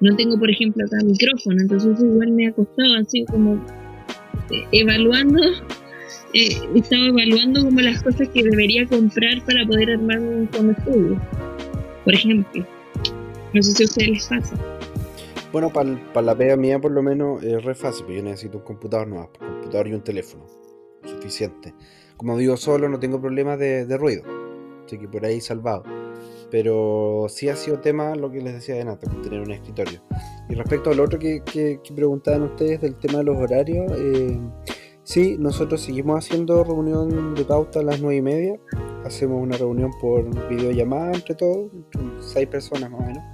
No 0.00 0.16
tengo, 0.16 0.38
por 0.38 0.50
ejemplo, 0.50 0.84
acá 0.84 0.96
micrófono, 1.04 1.60
entonces 1.60 2.00
igual 2.00 2.32
me 2.32 2.48
ha 2.48 2.52
costado 2.52 2.96
así 3.00 3.24
como 3.26 3.54
eh, 4.50 4.66
evaluando, 4.72 5.40
eh, 6.34 6.48
estaba 6.74 7.06
evaluando 7.06 7.64
como 7.64 7.80
las 7.80 8.02
cosas 8.02 8.28
que 8.28 8.42
debería 8.42 8.86
comprar 8.86 9.44
para 9.44 9.64
poder 9.66 9.90
armar 9.90 10.18
un 10.18 10.48
home 10.58 10.74
studio. 10.80 11.20
Por 12.04 12.14
ejemplo, 12.14 12.66
no 13.52 13.62
sé 13.62 13.72
si 13.72 13.82
a 13.84 13.86
ustedes 13.86 14.10
les 14.10 14.26
pasa. 14.26 14.56
Bueno, 15.52 15.70
para 15.70 16.22
la 16.22 16.34
pega 16.34 16.56
mía 16.56 16.80
por 16.80 16.90
lo 16.90 17.02
menos 17.02 17.42
es 17.44 17.62
re 17.62 17.74
fácil, 17.74 18.06
pero 18.06 18.18
yo 18.18 18.24
necesito 18.24 18.58
un 18.58 18.64
computador 18.64 19.06
nuevo, 19.06 19.30
un 19.40 19.48
computador 19.48 19.86
y 19.86 19.92
un 19.92 20.02
teléfono. 20.02 20.46
Suficiente. 21.04 21.74
Como 22.16 22.36
vivo 22.36 22.56
solo, 22.56 22.88
no 22.88 22.98
tengo 22.98 23.20
problemas 23.20 23.58
de 23.58 23.96
ruido. 23.98 24.22
Así 24.86 24.98
que 24.98 25.08
por 25.08 25.24
ahí 25.24 25.40
salvado. 25.40 26.01
Pero 26.52 27.26
sí 27.30 27.48
ha 27.48 27.56
sido 27.56 27.80
tema 27.80 28.14
lo 28.14 28.30
que 28.30 28.40
les 28.42 28.52
decía 28.52 28.74
de 28.76 28.84
Nata, 28.84 29.10
tener 29.22 29.40
un 29.40 29.50
escritorio. 29.50 30.02
Y 30.50 30.54
respecto 30.54 30.90
al 30.90 31.00
otro 31.00 31.18
que, 31.18 31.42
que- 31.42 31.80
que 31.82 31.94
preguntaban 31.94 32.42
ustedes 32.42 32.80
del 32.82 32.94
tema 32.96 33.18
de 33.18 33.24
los 33.24 33.38
horarios, 33.38 33.90
eh, 33.96 34.38
sí, 35.02 35.36
nosotros 35.38 35.80
seguimos 35.80 36.18
haciendo 36.24 36.62
reunión 36.62 37.34
de 37.34 37.44
pauta 37.46 37.80
a 37.80 37.82
las 37.82 38.00
nueve 38.02 38.16
y 38.16 38.22
media. 38.22 38.60
Hacemos 39.04 39.42
una 39.42 39.56
reunión 39.56 39.90
por 40.00 40.24
videollamada 40.50 41.12
entre 41.14 41.34
todos, 41.34 41.70
seis 42.20 42.46
personas 42.48 42.90
más 42.90 43.00
o 43.00 43.04
menos. 43.06 43.24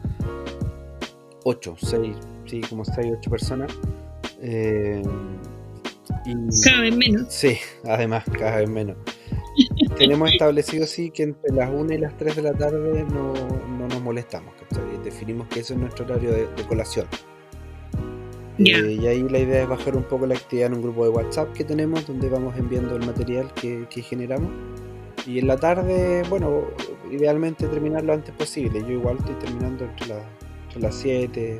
8, 1.44 1.74
6, 1.78 2.16
sí, 2.46 2.60
como 2.68 2.84
6, 2.84 3.12
8 3.18 3.30
personas. 3.30 3.72
Eh, 4.40 5.02
y, 6.24 6.34
Cada 6.64 6.82
vez 6.82 6.96
menos. 6.96 7.26
sí, 7.32 7.56
además, 7.84 8.24
cada 8.38 8.58
vez 8.58 8.68
menos. 8.70 8.96
Tenemos 9.96 10.30
establecido, 10.32 10.86
sí, 10.86 11.10
que 11.10 11.24
entre 11.24 11.52
las 11.52 11.70
1 11.72 11.92
y 11.94 11.98
las 11.98 12.16
3 12.16 12.36
de 12.36 12.42
la 12.42 12.52
tarde 12.52 13.04
no, 13.12 13.32
no 13.78 13.88
nos 13.88 14.00
molestamos. 14.02 14.54
¿cachai? 14.60 14.84
Definimos 15.02 15.48
que 15.48 15.60
ese 15.60 15.74
es 15.74 15.78
nuestro 15.80 16.04
horario 16.04 16.30
de, 16.30 16.46
de 16.46 16.62
colación. 16.68 17.06
Ya. 18.58 18.78
Eh, 18.78 18.92
y 18.94 19.06
ahí 19.06 19.22
la 19.28 19.38
idea 19.38 19.62
es 19.62 19.68
bajar 19.68 19.96
un 19.96 20.02
poco 20.04 20.26
la 20.26 20.34
actividad 20.34 20.68
en 20.68 20.74
un 20.74 20.82
grupo 20.82 21.04
de 21.04 21.10
WhatsApp 21.10 21.52
que 21.52 21.64
tenemos, 21.64 22.06
donde 22.06 22.28
vamos 22.28 22.56
enviando 22.56 22.96
el 22.96 23.06
material 23.06 23.52
que, 23.54 23.86
que 23.90 24.02
generamos. 24.02 24.50
Y 25.26 25.38
en 25.40 25.46
la 25.46 25.56
tarde, 25.56 26.22
bueno, 26.28 26.64
idealmente 27.10 27.66
terminar 27.66 28.04
lo 28.04 28.14
antes 28.14 28.34
posible. 28.34 28.80
Yo 28.80 28.92
igual 28.92 29.18
estoy 29.18 29.34
terminando 29.36 29.84
entre, 29.84 30.06
la- 30.08 30.28
entre 30.66 30.80
las 30.80 30.94
7, 30.94 31.58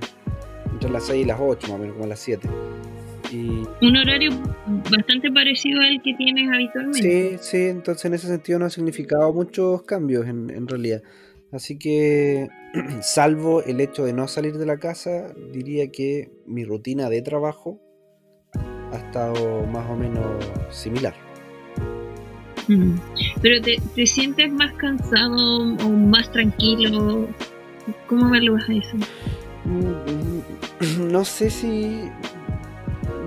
entre 0.73 0.91
las 0.91 1.05
6 1.05 1.25
y 1.25 1.27
las 1.27 1.39
8, 1.41 1.69
más 1.69 1.77
o 1.77 1.79
menos, 1.79 1.93
como 1.95 2.05
a 2.05 2.09
las 2.09 2.21
7. 2.21 2.49
Y 3.31 3.63
Un 3.83 3.97
horario 3.97 4.31
bastante 4.91 5.31
parecido 5.31 5.81
al 5.81 6.01
que 6.03 6.15
tienes 6.15 6.51
habitualmente. 6.53 7.39
sí, 7.39 7.39
sí, 7.41 7.57
entonces 7.65 8.05
en 8.07 8.15
ese 8.15 8.27
sentido 8.27 8.59
no 8.59 8.65
ha 8.67 8.71
significado 8.71 9.33
muchos 9.33 9.83
cambios 9.83 10.27
en, 10.27 10.51
en 10.51 10.67
realidad. 10.67 11.03
Así 11.53 11.79
que, 11.79 12.49
salvo 13.03 13.63
el 13.63 13.81
hecho 13.81 14.05
de 14.05 14.13
no 14.13 14.29
salir 14.29 14.59
de 14.59 14.67
la 14.67 14.79
casa, 14.79 15.33
diría 15.53 15.91
que 15.91 16.31
mi 16.47 16.65
rutina 16.65 17.09
de 17.09 17.23
trabajo 17.23 17.81
ha 18.93 18.97
estado 18.97 19.67
más 19.67 19.89
o 19.91 19.97
menos 19.97 20.25
similar. 20.71 21.15
Mm. 22.69 22.97
Pero 23.41 23.63
te, 23.63 23.77
te 23.95 24.07
sientes 24.07 24.51
más 24.53 24.73
cansado 24.75 25.37
o 25.37 25.89
más 25.89 26.31
tranquilo. 26.33 27.27
¿Cómo 28.07 28.29
evalúas 28.29 28.65
eso? 28.69 28.97
Mm, 29.65 31.09
No 31.11 31.25
sé 31.25 31.51
si. 31.51 32.11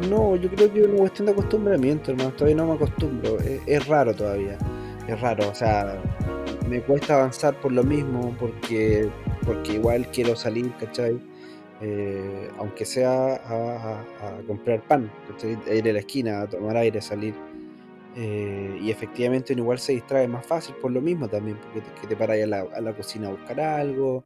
No, 0.09 0.35
yo 0.35 0.49
creo 0.49 0.71
que 0.71 0.81
es 0.81 0.87
una 0.87 0.97
cuestión 0.99 1.25
de 1.27 1.31
acostumbramiento, 1.33 2.11
hermano. 2.11 2.31
Todavía 2.31 2.55
no 2.55 2.67
me 2.67 2.73
acostumbro. 2.73 3.37
Es, 3.39 3.87
raro 3.87 4.15
todavía. 4.15 4.57
Es 5.07 5.19
raro, 5.19 5.49
o 5.49 5.55
sea, 5.55 6.01
me 6.67 6.81
cuesta 6.81 7.15
avanzar 7.15 7.59
por 7.59 7.71
lo 7.71 7.83
mismo, 7.83 8.35
porque, 8.39 9.09
porque 9.45 9.73
igual 9.73 10.07
quiero 10.11 10.35
salir, 10.35 10.71
¿cachai? 10.79 11.19
Eh, 11.81 12.49
aunque 12.57 12.85
sea 12.85 13.35
a, 13.35 14.03
a- 14.19 14.37
a 14.39 14.41
comprar 14.47 14.81
pan. 14.87 15.11
A 15.69 15.73
ir 15.73 15.89
a 15.89 15.93
la 15.93 15.99
esquina, 15.99 16.41
a 16.41 16.47
tomar 16.47 16.77
aire, 16.77 17.01
salir. 17.01 17.33
Eh, 18.15 18.77
y 18.81 18.91
efectivamente 18.91 19.53
uno 19.53 19.63
igual 19.63 19.79
se 19.79 19.93
distrae 19.93 20.27
más 20.27 20.45
fácil 20.45 20.75
por 20.81 20.91
lo 20.91 21.01
mismo 21.01 21.29
también, 21.29 21.57
porque 21.57 21.81
te, 21.81 22.01
que 22.01 22.07
te 22.07 22.15
paras 22.15 22.41
a 22.43 22.45
la, 22.47 22.59
a 22.75 22.81
la 22.81 22.93
cocina 22.93 23.27
a 23.29 23.31
buscar 23.31 23.59
algo, 23.61 24.25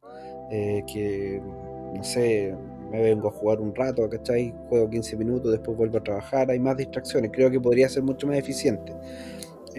eh, 0.50 0.82
que 0.92 1.40
no 1.94 2.02
sé, 2.02 2.54
me 2.90 3.02
vengo 3.02 3.28
a 3.28 3.32
jugar 3.32 3.60
un 3.60 3.74
rato, 3.74 4.08
¿cachai? 4.08 4.54
Juego 4.68 4.88
15 4.90 5.16
minutos, 5.16 5.50
después 5.52 5.76
vuelvo 5.76 5.98
a 5.98 6.02
trabajar, 6.02 6.50
hay 6.50 6.58
más 6.58 6.76
distracciones, 6.76 7.30
creo 7.32 7.50
que 7.50 7.60
podría 7.60 7.88
ser 7.88 8.02
mucho 8.02 8.26
más 8.26 8.36
eficiente 8.36 8.92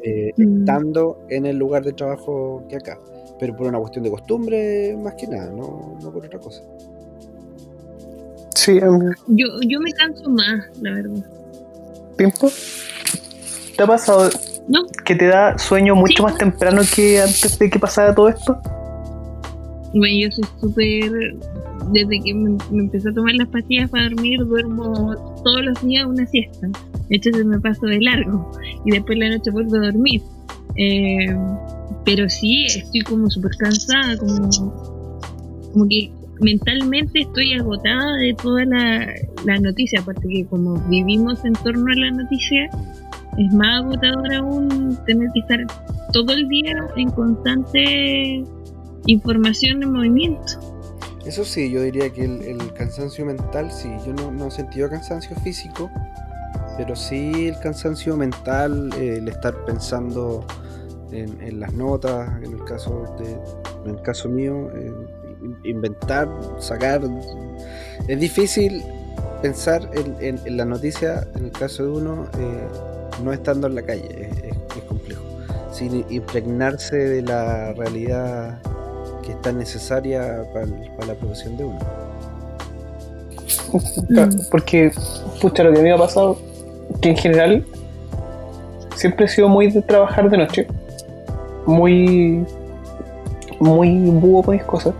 eh, 0.03 0.31
Mm. 0.37 0.59
estando 0.59 1.19
en 1.29 1.45
el 1.47 1.57
lugar 1.57 1.83
de 1.83 1.91
trabajo 1.93 2.63
que 2.69 2.75
acá, 2.75 2.99
pero 3.39 3.55
por 3.55 3.67
una 3.67 3.79
cuestión 3.79 4.03
de 4.03 4.11
costumbre 4.11 4.95
más 5.01 5.15
que 5.15 5.25
nada, 5.27 5.51
no, 5.51 5.97
no 6.01 6.11
por 6.11 6.25
otra 6.25 6.39
cosa. 6.39 6.61
Sí, 8.55 8.77
em, 8.77 8.99
Yo, 9.27 9.47
yo 9.67 9.79
me 9.79 9.91
canso 9.93 10.29
más, 10.29 10.65
la 10.81 10.91
verdad. 10.95 11.25
tiempo. 12.17 12.49
¿Te 13.75 13.83
ha 13.83 13.87
pasado 13.87 14.29
¿No? 14.67 14.81
que 15.05 15.15
te 15.15 15.27
da 15.27 15.57
sueño 15.57 15.95
mucho 15.95 16.17
Sí. 16.17 16.23
más 16.23 16.37
temprano 16.37 16.81
que 16.95 17.21
antes 17.21 17.57
de 17.59 17.69
que 17.69 17.79
pasara 17.79 18.13
todo 18.13 18.29
esto? 18.29 18.59
Bueno, 19.93 20.15
yo 20.19 20.31
soy 20.31 20.43
súper. 20.59 21.35
Desde 21.91 22.19
que 22.21 22.33
me, 22.33 22.57
me 22.71 22.83
empecé 22.83 23.09
a 23.09 23.13
tomar 23.13 23.33
las 23.35 23.47
pastillas 23.47 23.89
para 23.89 24.09
dormir, 24.09 24.39
duermo 24.45 25.15
todos 25.43 25.63
los 25.63 25.85
días 25.85 26.05
una 26.05 26.25
siesta. 26.27 26.67
De 27.09 27.15
hecho, 27.15 27.31
se 27.33 27.43
me 27.43 27.59
paso 27.59 27.85
de 27.85 28.01
largo. 28.01 28.51
Y 28.85 28.91
después 28.91 29.17
la 29.17 29.29
noche 29.29 29.51
vuelvo 29.51 29.77
a 29.77 29.85
dormir. 29.91 30.21
Eh, 30.75 31.35
pero 32.05 32.29
sí, 32.29 32.65
estoy 32.65 33.01
como 33.01 33.29
súper 33.29 33.51
cansada, 33.57 34.17
como, 34.17 34.49
como 35.73 35.87
que 35.87 36.11
mentalmente 36.39 37.21
estoy 37.21 37.53
agotada 37.53 38.15
de 38.17 38.33
toda 38.41 38.65
la, 38.65 39.07
la 39.45 39.59
noticia. 39.59 40.01
Aparte 40.01 40.27
que 40.27 40.45
como 40.45 40.75
vivimos 40.89 41.43
en 41.45 41.53
torno 41.53 41.85
a 41.91 41.95
la 41.95 42.11
noticia, 42.11 42.69
es 43.37 43.53
más 43.53 43.83
agotador 43.83 44.33
aún 44.33 44.97
tener 45.05 45.29
que 45.33 45.39
estar 45.39 45.59
todo 46.13 46.33
el 46.33 46.47
día 46.47 46.75
en 46.95 47.09
constante 47.11 48.43
información 49.05 49.83
en 49.83 49.91
movimiento. 49.91 50.66
Eso 51.27 51.43
sí, 51.43 51.69
yo 51.69 51.81
diría 51.81 52.09
que 52.09 52.23
el, 52.23 52.73
cansancio 52.73 53.25
mental, 53.25 53.69
sí, 53.69 53.91
yo 54.05 54.13
no, 54.13 54.31
no 54.31 54.47
he 54.47 54.51
sentido 54.51 54.89
cansancio 54.89 55.35
físico, 55.37 55.91
pero 56.77 56.95
sí 56.95 57.49
el 57.49 57.59
cansancio 57.59 58.15
mental, 58.15 58.89
el 58.97 59.27
estar 59.27 59.53
pensando 59.65 60.45
en, 61.11 61.59
las 61.59 61.73
notas, 61.73 62.29
en 62.43 62.53
el 62.53 62.63
caso 62.63 63.13
de, 63.19 63.31
en 63.83 63.95
el 63.97 64.01
caso 64.03 64.29
mío, 64.29 64.69
in- 65.43 65.57
inventar, 65.65 66.29
sacar. 66.59 67.01
Es 68.07 68.19
difícil 68.21 68.81
pensar 69.41 69.89
en, 69.95 70.15
en- 70.21 70.39
en 70.47 70.55
la 70.55 70.63
noticia, 70.63 71.27
en 71.35 71.45
el 71.45 71.51
caso 71.51 71.83
de 71.83 71.89
uno, 71.89 72.25
eh, 72.39 72.67
no 73.21 73.33
estando 73.33 73.67
en 73.67 73.75
la 73.75 73.81
calle, 73.81 74.29
es 74.77 74.83
complejo. 74.83 75.23
Sin 75.73 76.05
impregnarse 76.09 76.95
de 76.95 77.21
la 77.21 77.73
realidad 77.73 78.61
que 79.27 79.33
es 79.33 79.41
tan 79.41 79.57
necesaria 79.57 80.43
para, 80.53 80.63
el- 80.63 80.89
para 80.95 81.07
la 81.07 81.13
profesión 81.15 81.57
de 81.57 81.65
uno. 81.65 81.79
Mm. 84.07 84.39
Porque, 84.49 84.91
pucha, 85.41 85.63
lo 85.63 85.73
que 85.73 85.79
a 85.79 85.81
mí 85.81 85.89
me 85.89 85.93
ha 85.93 85.97
pasado, 85.97 86.39
que 87.01 87.09
en 87.09 87.17
general 87.17 87.65
siempre 88.95 89.25
he 89.25 89.27
sido 89.29 89.49
muy 89.49 89.69
de 89.69 89.81
trabajar 89.81 90.29
de 90.29 90.37
noche, 90.37 90.67
muy, 91.65 92.45
muy 93.59 93.99
búho 94.09 94.43
con 94.43 94.55
mis 94.55 94.63
cosas. 94.63 94.93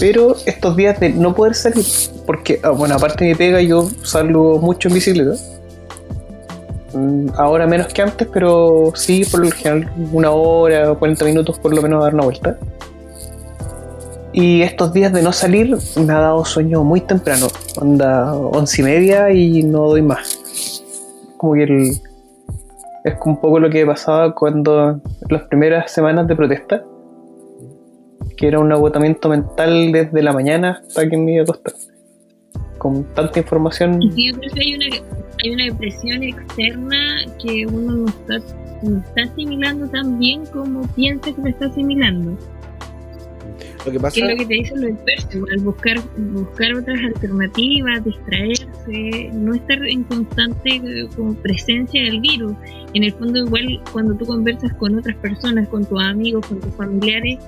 Pero 0.00 0.34
estos 0.46 0.74
días 0.74 0.98
de 0.98 1.10
no 1.10 1.34
poder 1.34 1.54
salir, 1.54 1.84
porque, 2.24 2.60
ah, 2.62 2.70
bueno, 2.70 2.94
aparte 2.94 3.24
de 3.24 3.30
mi 3.32 3.36
pega, 3.36 3.60
yo 3.60 3.88
salgo 4.02 4.58
mucho 4.58 4.88
en 4.88 4.94
bicicleta. 4.94 5.34
Mm, 6.94 7.28
Ahora 7.36 7.66
menos 7.66 7.88
que 7.88 8.02
antes, 8.02 8.28
pero 8.32 8.92
sí, 8.94 9.24
por 9.30 9.40
lo 9.40 9.50
general, 9.50 9.90
una 10.12 10.30
hora 10.30 10.92
o 10.92 10.98
40 10.98 11.24
minutos 11.24 11.58
por 11.58 11.74
lo 11.74 11.82
menos 11.82 12.00
a 12.00 12.04
dar 12.04 12.14
una 12.14 12.24
vuelta. 12.24 12.58
Y 14.32 14.62
estos 14.62 14.92
días 14.92 15.12
de 15.12 15.22
no 15.22 15.32
salir 15.32 15.76
me 15.96 16.12
ha 16.12 16.18
dado 16.18 16.44
sueño 16.44 16.82
muy 16.82 17.00
temprano. 17.00 17.46
Onda 17.80 18.34
once 18.34 18.82
y 18.82 18.84
media 18.84 19.30
y 19.30 19.62
no 19.62 19.88
doy 19.88 20.02
más. 20.02 20.82
Como 21.36 21.54
que 21.54 21.62
el, 21.62 21.90
es 23.04 23.14
un 23.24 23.40
poco 23.40 23.60
lo 23.60 23.70
que 23.70 23.86
pasaba 23.86 24.34
cuando 24.34 25.00
las 25.28 25.42
primeras 25.42 25.92
semanas 25.92 26.26
de 26.26 26.34
protesta. 26.34 26.82
Que 28.36 28.48
era 28.48 28.58
un 28.58 28.72
agotamiento 28.72 29.28
mental 29.28 29.92
desde 29.92 30.20
la 30.20 30.32
mañana 30.32 30.82
hasta 30.84 31.08
que 31.08 31.16
me 31.16 31.34
iba 31.34 31.42
a 31.42 31.44
acostar. 31.44 31.74
Con 32.78 33.04
tanta 33.14 33.38
información. 33.38 34.00
Sí, 34.02 34.32
yo 34.32 34.38
creo 34.38 34.52
que 34.52 34.60
hay 34.60 34.74
una, 34.74 34.86
hay 35.44 35.50
una 35.50 35.64
depresión 35.64 36.22
externa 36.22 37.24
que 37.42 37.66
uno 37.66 37.96
no 37.96 38.08
está, 38.08 38.38
no 38.82 38.98
está 38.98 39.22
asimilando 39.22 39.88
tan 39.88 40.18
bien 40.18 40.46
como 40.46 40.86
piensa 40.94 41.32
que 41.34 41.40
lo 41.42 41.48
está 41.48 41.66
asimilando. 41.66 42.38
Lo 43.84 43.92
que 43.92 44.00
pasa 44.00 44.14
¿Qué 44.14 44.20
es 44.22 44.30
lo 44.30 44.36
que 44.38 44.46
te 44.46 44.54
dicen 44.54 44.80
los 44.80 44.90
expertos? 44.92 45.50
Al 45.52 45.60
buscar, 45.60 46.00
buscar 46.16 46.74
otras 46.74 46.98
alternativas, 47.04 48.02
distraerse, 48.02 49.30
no 49.34 49.54
estar 49.54 49.84
en 49.86 50.04
constante 50.04 50.76
eh, 50.76 51.08
como 51.14 51.34
presencia 51.34 52.02
del 52.02 52.20
virus. 52.20 52.54
En 52.94 53.04
el 53.04 53.12
fondo, 53.12 53.40
igual 53.40 53.82
cuando 53.92 54.14
tú 54.14 54.24
conversas 54.24 54.72
con 54.74 54.98
otras 54.98 55.16
personas, 55.16 55.68
con 55.68 55.84
tus 55.84 56.02
amigos, 56.02 56.46
con 56.46 56.60
tus 56.60 56.74
familiares, 56.76 57.38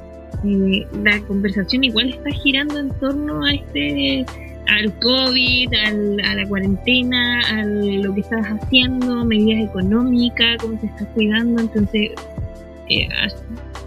eh, 0.45 0.87
la 1.03 1.19
conversación 1.21 1.85
igual 1.85 2.11
está 2.11 2.31
girando 2.31 2.79
en 2.79 2.91
torno 2.99 3.43
a 3.43 3.55
este 3.55 4.27
al 4.69 4.93
COVID, 5.01 5.73
al- 5.87 6.21
a 6.21 6.35
la 6.35 6.49
cuarentena, 6.49 7.41
a 7.49 7.65
lo 7.65 8.15
que 8.15 8.21
estás 8.21 8.47
haciendo, 8.47 9.25
medidas 9.25 9.69
económicas, 9.69 10.59
cómo 10.61 10.79
te 10.79 10.87
estás 10.87 11.09
cuidando. 11.15 11.63
Entonces, 11.63 12.11
eh, 12.89 13.09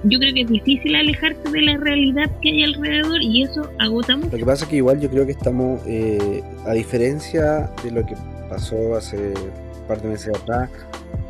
yo 0.05 0.17
creo 0.19 0.33
que 0.33 0.41
es 0.41 0.47
difícil 0.49 0.95
alejarte 0.95 1.51
de 1.51 1.61
la 1.61 1.77
realidad 1.77 2.29
que 2.41 2.49
hay 2.49 2.63
alrededor 2.63 3.21
y 3.21 3.43
eso 3.43 3.69
agota 3.79 4.15
mucho. 4.15 4.31
Lo 4.31 4.37
que 4.37 4.45
pasa 4.45 4.63
es 4.65 4.69
que 4.69 4.77
igual 4.77 4.99
yo 5.01 5.09
creo 5.09 5.25
que 5.25 5.33
estamos, 5.33 5.81
eh, 5.85 6.41
a 6.65 6.73
diferencia 6.73 7.69
de 7.83 7.91
lo 7.91 8.05
que 8.05 8.15
pasó 8.49 8.95
hace 8.95 9.17
un 9.17 9.87
par 9.87 10.01
de 10.01 10.09
meses 10.09 10.33
atrás, 10.35 10.69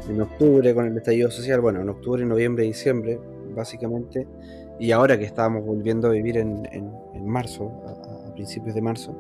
en 0.09 0.21
octubre 0.21 0.73
con 0.73 0.87
el 0.87 0.97
estallido 0.97 1.29
social, 1.31 1.61
bueno, 1.61 1.81
en 1.81 1.89
octubre, 1.89 2.25
noviembre, 2.25 2.63
diciembre, 2.63 3.19
básicamente, 3.55 4.27
y 4.79 4.91
ahora 4.91 5.17
que 5.17 5.25
estábamos 5.25 5.65
volviendo 5.65 6.07
a 6.07 6.11
vivir 6.11 6.37
en, 6.37 6.63
marzo, 7.25 7.71
a 7.85 8.33
principios 8.33 8.73
de 8.73 8.81
marzo, 8.81 9.15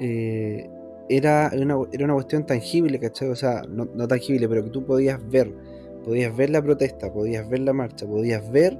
eh, 0.00 0.68
era, 1.08 1.50
una, 1.54 1.76
era 1.92 2.04
una 2.04 2.14
cuestión 2.14 2.46
tangible, 2.46 2.98
¿cachai? 3.00 3.28
O 3.28 3.36
sea, 3.36 3.62
no, 3.68 3.86
no 3.94 4.08
tangible, 4.08 4.48
pero 4.48 4.64
que 4.64 4.70
tú 4.70 4.84
podías 4.84 5.20
ver, 5.28 5.52
podías 6.04 6.36
ver 6.36 6.50
la 6.50 6.62
protesta, 6.62 7.12
podías 7.12 7.48
ver 7.48 7.60
la 7.60 7.72
marcha, 7.72 8.06
podías 8.06 8.50
ver 8.50 8.78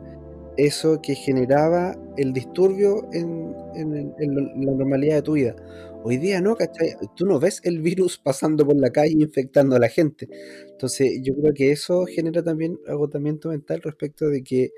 eso 0.56 1.00
que 1.02 1.14
generaba 1.14 1.96
el 2.16 2.32
disturbio 2.32 3.08
en, 3.12 3.54
en 3.74 4.14
en 4.18 4.34
la 4.66 4.72
normalidad 4.72 5.16
de 5.16 5.22
tu 5.22 5.32
vida. 5.34 5.54
Hoy 6.02 6.16
día 6.18 6.40
no, 6.40 6.54
¿cachai? 6.56 6.94
Tú 7.16 7.26
no 7.26 7.40
ves 7.40 7.60
el 7.64 7.80
virus 7.82 8.16
pasando 8.18 8.64
por 8.64 8.76
la 8.76 8.90
calle 8.90 9.14
infectando 9.18 9.76
a 9.76 9.78
la 9.80 9.88
gente. 9.88 10.28
Entonces 10.70 11.20
yo 11.22 11.34
creo 11.34 11.52
que 11.52 11.72
eso 11.72 12.06
genera 12.06 12.42
también 12.42 12.78
agotamiento 12.86 13.48
mental 13.50 13.82
respecto 13.82 14.28
de 14.28 14.42
que 14.44 14.70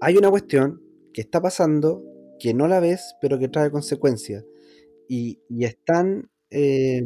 hay 0.00 0.16
una 0.16 0.30
cuestión 0.30 0.82
que 1.12 1.22
está 1.22 1.40
pasando, 1.40 2.04
que 2.38 2.54
no 2.54 2.68
la 2.68 2.80
ves, 2.80 3.14
pero 3.20 3.38
que 3.38 3.48
trae 3.48 3.70
consecuencias. 3.70 4.44
Y, 5.08 5.40
y 5.48 5.64
es 5.64 5.78
tan... 5.84 6.30
eh, 6.50 7.02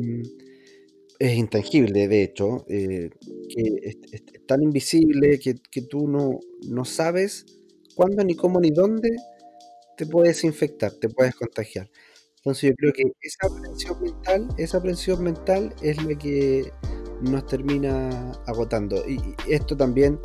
es 1.18 1.36
intangible, 1.36 2.08
de 2.08 2.22
hecho, 2.22 2.64
eh, 2.68 3.10
que 3.48 3.62
es, 3.82 3.98
es- 4.12 4.46
tan 4.46 4.62
invisible 4.62 5.38
que, 5.38 5.54
que 5.70 5.82
tú 5.82 6.08
no, 6.08 6.40
no 6.68 6.84
sabes 6.84 7.46
cuándo, 7.94 8.24
ni 8.24 8.34
cómo, 8.34 8.58
ni 8.60 8.70
dónde 8.70 9.10
te 9.96 10.06
puedes 10.06 10.44
infectar, 10.44 10.92
te 10.92 11.08
puedes 11.08 11.34
contagiar. 11.34 11.90
Entonces 12.38 12.70
yo 12.70 12.76
creo 12.76 12.92
que 12.92 13.04
esa 13.22 13.46
aprensión 13.48 14.02
mental, 14.02 14.48
esa 14.58 14.78
aprensión 14.78 15.22
mental 15.24 15.74
es 15.82 16.02
la 16.04 16.16
que 16.18 16.72
nos 17.22 17.46
termina 17.46 18.32
agotando. 18.46 19.04
Y, 19.08 19.20
esto 19.48 19.76
también, 19.76 20.18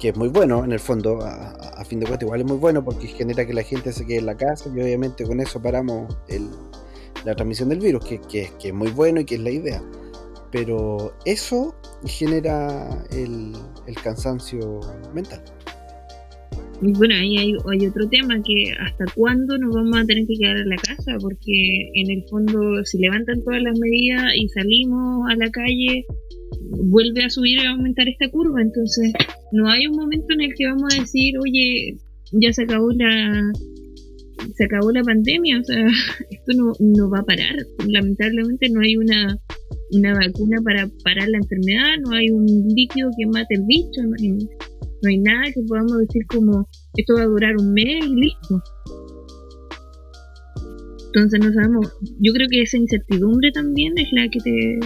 que 0.00 0.10
es 0.10 0.16
muy 0.16 0.28
bueno 0.28 0.64
en 0.64 0.72
el 0.72 0.80
fondo, 0.80 1.20
a 1.22 1.84
fin 1.84 2.00
de 2.00 2.06
cuentas 2.06 2.26
igual 2.26 2.40
es 2.40 2.46
muy 2.46 2.58
bueno 2.58 2.84
porque 2.84 3.06
genera 3.08 3.46
que 3.46 3.54
la 3.54 3.62
gente 3.62 3.92
se 3.92 4.06
quede 4.06 4.18
en 4.18 4.26
la 4.26 4.36
casa 4.36 4.70
y 4.74 4.80
obviamente 4.80 5.24
con 5.24 5.40
eso 5.40 5.60
paramos 5.62 6.16
el- 6.28 6.50
la 7.26 7.34
transmisión 7.34 7.68
del 7.68 7.80
virus, 7.80 8.04
que, 8.04 8.20
que, 8.20 8.48
que 8.60 8.68
es 8.68 8.74
muy 8.74 8.90
bueno 8.90 9.20
y 9.20 9.24
que 9.24 9.34
es 9.34 9.40
la 9.40 9.50
idea. 9.50 9.82
Pero 10.52 11.12
eso 11.24 11.74
genera 12.06 13.04
el, 13.10 13.52
cansancio 14.02 14.80
mental. 15.12 15.42
Bueno, 16.80 17.14
ahí 17.14 17.36
hay, 17.38 17.54
hay 17.70 17.86
otro 17.86 18.08
tema 18.08 18.40
que 18.42 18.72
hasta 18.78 19.06
cuándo 19.14 19.58
nos 19.58 19.74
vamos 19.74 19.96
a 19.96 20.04
tener 20.04 20.26
que 20.26 20.36
quedar 20.38 20.58
en 20.58 20.68
la 20.68 20.76
casa, 20.76 21.16
porque 21.20 21.90
en 21.94 22.10
el 22.10 22.22
fondo 22.30 22.84
si 22.84 22.98
levantan 22.98 23.42
todas 23.42 23.62
las 23.62 23.78
medidas 23.78 24.24
y 24.36 24.48
salimos 24.50 25.28
a 25.28 25.34
la 25.36 25.50
calle, 25.50 26.04
vuelve 26.84 27.24
a 27.24 27.30
subir 27.30 27.58
y 27.58 27.66
a 27.66 27.70
aumentar 27.70 28.06
esta 28.08 28.30
curva, 28.30 28.60
entonces 28.60 29.12
no 29.52 29.68
hay 29.68 29.86
un 29.86 29.96
momento 29.96 30.26
en 30.34 30.42
el 30.42 30.54
que 30.54 30.66
vamos 30.66 30.94
a 30.94 31.00
decir, 31.00 31.34
oye, 31.38 31.96
ya 32.32 32.52
se 32.52 32.64
acabó 32.64 32.90
la 32.92 33.52
se 34.54 34.64
acabó 34.64 34.90
la 34.92 35.02
pandemia, 35.02 35.60
o 35.60 35.64
sea, 35.64 35.86
esto 36.30 36.52
no, 36.56 36.72
no 36.78 37.10
va 37.10 37.20
a 37.20 37.24
parar. 37.24 37.56
Lamentablemente 37.86 38.68
no 38.70 38.80
hay 38.80 38.96
una, 38.96 39.38
una 39.92 40.14
vacuna 40.14 40.58
para 40.64 40.88
parar 41.04 41.28
la 41.28 41.38
enfermedad, 41.38 41.96
no 42.04 42.16
hay 42.16 42.30
un 42.30 42.46
líquido 42.74 43.10
que 43.16 43.26
mate 43.26 43.54
el 43.54 43.64
bicho, 43.66 44.02
no 44.04 44.14
hay, 44.20 44.30
no 44.30 45.08
hay 45.08 45.18
nada 45.18 45.44
que 45.52 45.62
podamos 45.66 45.98
decir 45.98 46.22
como 46.26 46.68
esto 46.96 47.14
va 47.14 47.22
a 47.22 47.26
durar 47.26 47.56
un 47.58 47.72
mes 47.72 48.04
y 48.04 48.14
listo. 48.14 48.62
Entonces 51.06 51.40
no 51.40 51.52
sabemos, 51.52 51.92
yo 52.20 52.32
creo 52.34 52.46
que 52.50 52.62
esa 52.62 52.76
incertidumbre 52.76 53.50
también 53.50 53.96
es 53.96 54.08
la 54.12 54.28
que 54.28 54.38
te, 54.40 54.78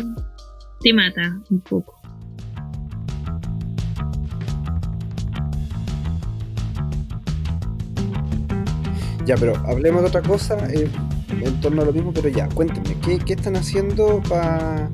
te 0.80 0.92
mata 0.92 1.42
un 1.50 1.60
poco. 1.62 1.99
Ya, 9.30 9.36
pero 9.36 9.54
hablemos 9.64 10.02
de 10.02 10.08
otra 10.08 10.22
cosa 10.22 10.56
eh, 10.72 10.90
en 11.30 11.60
torno 11.60 11.82
a 11.82 11.84
lo 11.84 11.92
mismo, 11.92 12.12
pero 12.12 12.28
ya, 12.28 12.48
cuéntenme, 12.48 12.96
¿qué, 13.00 13.16
qué 13.20 13.34
están 13.34 13.54
haciendo 13.54 14.20
para 14.28 14.88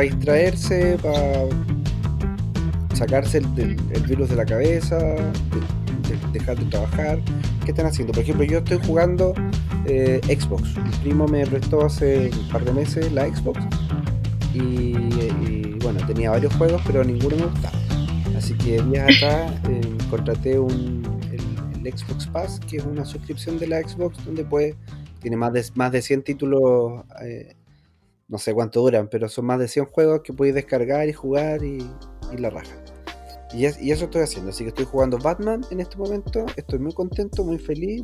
distraerse, 0.00 0.96
para 1.02 1.48
sacarse 2.94 3.38
el, 3.38 3.76
el 3.90 4.02
virus 4.06 4.28
de 4.28 4.36
la 4.36 4.44
cabeza, 4.44 4.96
de- 4.96 5.16
de- 6.08 6.32
dejar 6.38 6.56
de 6.56 6.66
trabajar? 6.66 7.18
¿Qué 7.64 7.72
están 7.72 7.86
haciendo? 7.86 8.12
Por 8.12 8.22
ejemplo, 8.22 8.44
yo 8.44 8.58
estoy 8.58 8.78
jugando 8.86 9.34
eh, 9.86 10.20
Xbox. 10.28 10.76
Mi 10.76 10.90
primo 11.02 11.26
me 11.26 11.44
prestó 11.44 11.84
hace 11.84 12.30
un 12.40 12.48
par 12.48 12.64
de 12.64 12.72
meses 12.72 13.10
la 13.10 13.26
Xbox 13.26 13.58
y, 14.54 14.60
y, 14.60 15.76
bueno, 15.82 15.98
tenía 16.06 16.30
varios 16.30 16.54
juegos, 16.54 16.80
pero 16.86 17.02
ninguno 17.02 17.34
me 17.34 17.46
gustaba. 17.46 17.76
Así 18.38 18.54
que 18.54 18.80
días 18.82 19.16
atrás 19.16 19.52
eh, 19.68 19.80
contraté 20.10 20.60
un, 20.60 21.01
el, 21.86 21.96
Xbox 21.98 22.26
Pass, 22.28 22.60
que 22.60 22.76
es 22.78 22.84
una 22.84 23.04
suscripción 23.04 23.58
de 23.58 23.66
la 23.66 23.82
Xbox 23.82 24.24
donde 24.24 24.44
puede, 24.44 24.76
tiene 25.20 25.36
más 25.36 25.52
de, 25.52 25.64
más 25.74 25.92
de 25.92 26.02
100 26.02 26.22
títulos, 26.22 27.04
eh, 27.24 27.54
no 28.28 28.38
sé 28.38 28.54
cuánto 28.54 28.80
duran, 28.80 29.08
pero 29.10 29.28
son 29.28 29.44
más 29.46 29.58
de 29.58 29.68
100 29.68 29.86
juegos 29.86 30.20
que 30.24 30.32
puedes 30.32 30.54
descargar 30.54 31.08
y 31.08 31.12
jugar 31.12 31.62
y, 31.64 31.78
y 32.32 32.36
la 32.38 32.50
raja. 32.50 32.74
Y, 33.54 33.66
es- 33.66 33.80
y 33.82 33.90
eso 33.90 34.06
estoy 34.06 34.22
haciendo, 34.22 34.48
así 34.50 34.64
que 34.64 34.68
estoy 34.68 34.86
jugando 34.86 35.18
Batman 35.18 35.60
en 35.70 35.80
este 35.80 35.98
momento, 35.98 36.46
estoy 36.56 36.78
muy 36.78 36.92
contento, 36.94 37.44
muy 37.44 37.58
feliz. 37.58 38.02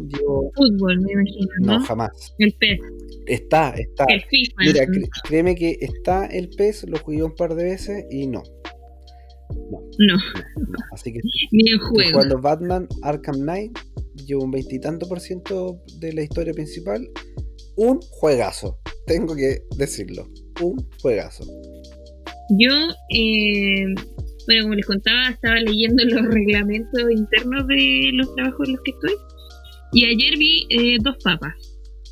Fútbol, 0.55 1.01
me 1.01 1.13
imagino, 1.13 1.49
¿no? 1.61 1.79
no, 1.79 1.85
jamás. 1.87 2.35
El 2.39 2.53
PES, 2.61 2.79
Está, 3.27 3.71
está. 3.71 4.05
el 4.09 4.23
FIFA. 4.25 4.55
Mira, 4.59 4.87
créeme 5.25 5.55
que 5.55 5.79
está 5.81 6.27
el 6.27 6.51
PES, 6.51 6.89
lo 6.91 6.99
jugué 6.99 7.23
un 7.23 7.35
par 7.35 7.55
de 7.55 7.65
veces 7.65 8.05
y 8.11 8.27
no. 8.27 8.43
No, 9.51 9.81
no. 9.99 10.17
Así 10.93 11.13
que 11.13 11.21
ni 11.53 11.71
juego. 11.79 12.11
jugando 12.13 12.41
Batman 12.41 12.89
Arkham 13.03 13.37
Knight. 13.37 13.79
Llevo 14.27 14.45
un 14.45 14.51
veintitanto 14.51 15.09
por 15.09 15.21
ciento 15.21 15.81
de 16.01 16.13
la 16.13 16.23
historia 16.23 16.53
principal. 16.53 17.07
Un 17.77 18.01
juegazo. 18.11 18.79
Tengo 19.07 19.35
que 19.37 19.61
decirlo. 19.77 20.27
Un 20.61 20.77
juegazo. 21.01 21.45
Yo, 22.59 22.75
eh, 23.15 23.85
bueno, 24.47 24.63
como 24.63 24.75
les 24.75 24.87
contaba, 24.87 25.29
estaba 25.29 25.57
leyendo 25.61 26.03
los 26.07 26.27
reglamentos 26.35 27.03
internos 27.11 27.67
de 27.69 28.11
los 28.15 28.35
trabajos 28.35 28.67
en 28.69 28.75
los 28.75 28.83
que 28.83 28.91
estoy. 28.91 29.15
Y 29.93 30.05
ayer 30.05 30.37
vi 30.39 30.67
eh, 30.71 30.97
Dos 31.03 31.17
Papas. 31.23 31.55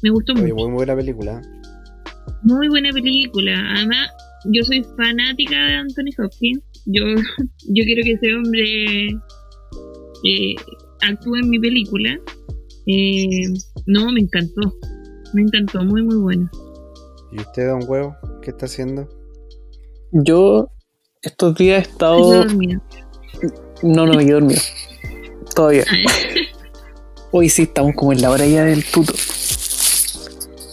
Me 0.03 0.11
gustó 0.11 0.33
Oye, 0.35 0.42
mucho. 0.53 0.55
muy 0.68 0.72
buena 0.72 0.94
película. 0.94 1.42
Muy 2.42 2.68
buena 2.68 2.90
película. 2.92 3.53
Además, 3.77 4.09
yo 4.53 4.62
soy 4.62 4.85
fanática 4.96 5.57
de 5.57 5.75
Anthony 5.75 6.12
Hopkins. 6.22 6.62
Yo, 6.87 7.03
yo 7.05 7.85
quiero 7.85 8.03
que 8.03 8.12
ese 8.12 8.35
hombre 8.35 9.09
eh, 10.25 10.55
actúe 11.03 11.37
en 11.37 11.51
mi 11.51 11.59
película. 11.59 12.18
Eh, 12.87 13.49
no, 13.87 14.12
me 14.12 14.20
encantó. 14.20 14.72
Me 15.35 15.42
encantó, 15.42 15.85
muy, 15.85 16.03
muy 16.03 16.16
buena. 16.16 16.51
¿Y 17.33 17.40
usted, 17.40 17.68
don 17.68 17.83
Huevo? 17.87 18.16
¿Qué 18.40 18.51
está 18.51 18.66
haciendo? 18.66 19.09
Yo 20.12 20.68
estos 21.22 21.57
días 21.57 21.79
he 21.79 21.90
estado. 21.90 22.44
No, 23.83 24.07
no 24.07 24.14
me 24.14 24.25
quedé 24.25 24.35
dormido. 24.35 24.61
Todavía. 25.55 25.85
Hoy 27.33 27.49
sí 27.49 27.62
estamos 27.62 27.94
como 27.96 28.12
en 28.12 28.22
la 28.22 28.31
hora 28.31 28.46
ya 28.46 28.64
del 28.64 28.85
tuto. 28.85 29.12